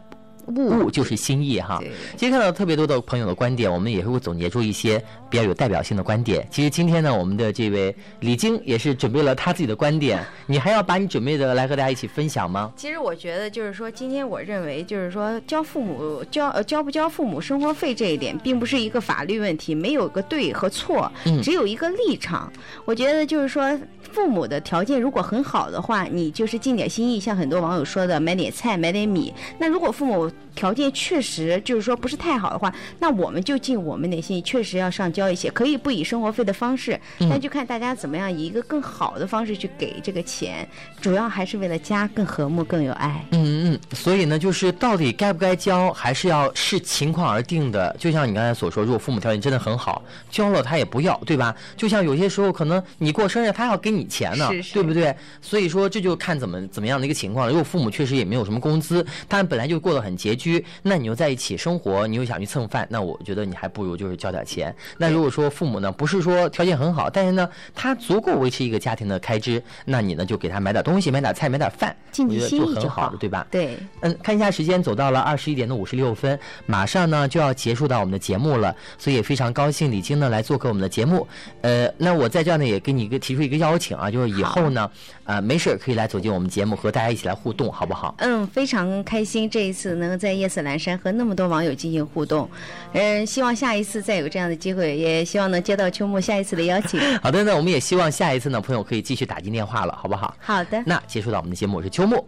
[0.47, 1.80] 物物就是心意哈。
[2.16, 6.47] 其实看到特别多的朋友的观点，我们也会总结出一些比较有代表性的观点。
[6.51, 12.72] 其实今天呢，我们的这位李晶也是准备了他自己的观点，你还要把你准备的来和大家一起分享吗？
[12.76, 21.11] 其实我觉得就是说，今天我认为就是说，交父母交呃交不交父母生活费这一点，并不是一个法律问题，没有个对和错，
[21.43, 22.53] 只有一个立场。
[22.84, 23.78] 我觉得就是说。
[24.12, 29.32] 父母的条件如果很好的话，你就是尽点心意，像很多网友说的，买点菜，买点米。
[29.58, 40.68] 那如果父母条件确实就是说不是太好的话，那我们就尽我们的心意，确实要上交一些，可以不以生活费的方式，那就看大家怎么样以一个更好的方式去给这个钱，
[41.00, 43.24] 主要还是为了家更和睦、更有爱。
[43.30, 47.96] 嗯嗯，所以呢，就是到底该不该交，还是要视情况而定的。
[47.98, 51.54] 就像你刚才所说，如果父母条件真的很好，交了他也不要，对吧？
[51.78, 54.01] 就像有些时候可能你过生日，他要给你。
[54.05, 55.14] 钱呢，对不对？
[55.40, 57.53] 所以说这就看怎么怎么样的一个情况了。
[57.53, 64.74] 如果父母确实也没有什么工资，他们本来就过得很拮据，那你又在一起生活，你又想去蹭饭，那我觉得你还不如就是交点钱。
[64.98, 73.46] 那如果说父母呢不是说条件很好，但是呢他足够维持一个家庭的开支，那你呢就给他买点东西，买点菜，买点饭，我觉得就很好了，对吧？
[73.50, 73.76] 对。
[74.00, 81.26] 嗯，看一下时间，走到了二十一点的五十六分，马上呢就要结束到我们的节目了，所以也非常高兴李晶呢来做客我们的节目。
[81.61, 84.90] 呃，那我在这儿呢也给你一个提出一个邀请啊，就是以后呢，
[85.24, 88.14] 呃，没事可以来走进我们节目，和大家一起来互动，好不好？
[88.18, 92.49] 嗯，非常开心这一次能够在夜色阑珊和那么多网友进行互动，
[92.93, 97.01] 嗯，希望下一次再有这样的机会，也希望能接到秋木下一次的邀请。
[97.22, 100.34] 好的，那我们也希望下一次呢，朋友可以继续打进电话了，好不好？
[100.40, 100.82] 好的。
[100.86, 102.26] 那结束到我们的节目，我是秋木，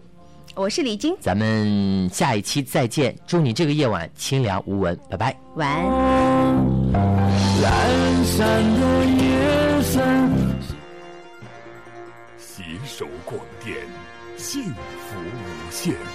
[0.55, 5.85] 我是李晶，咱们下一期再见，祝你这个夜晚清凉无闻，拜拜，晚安。
[12.85, 13.76] 手广电，
[14.37, 16.14] 幸福无限。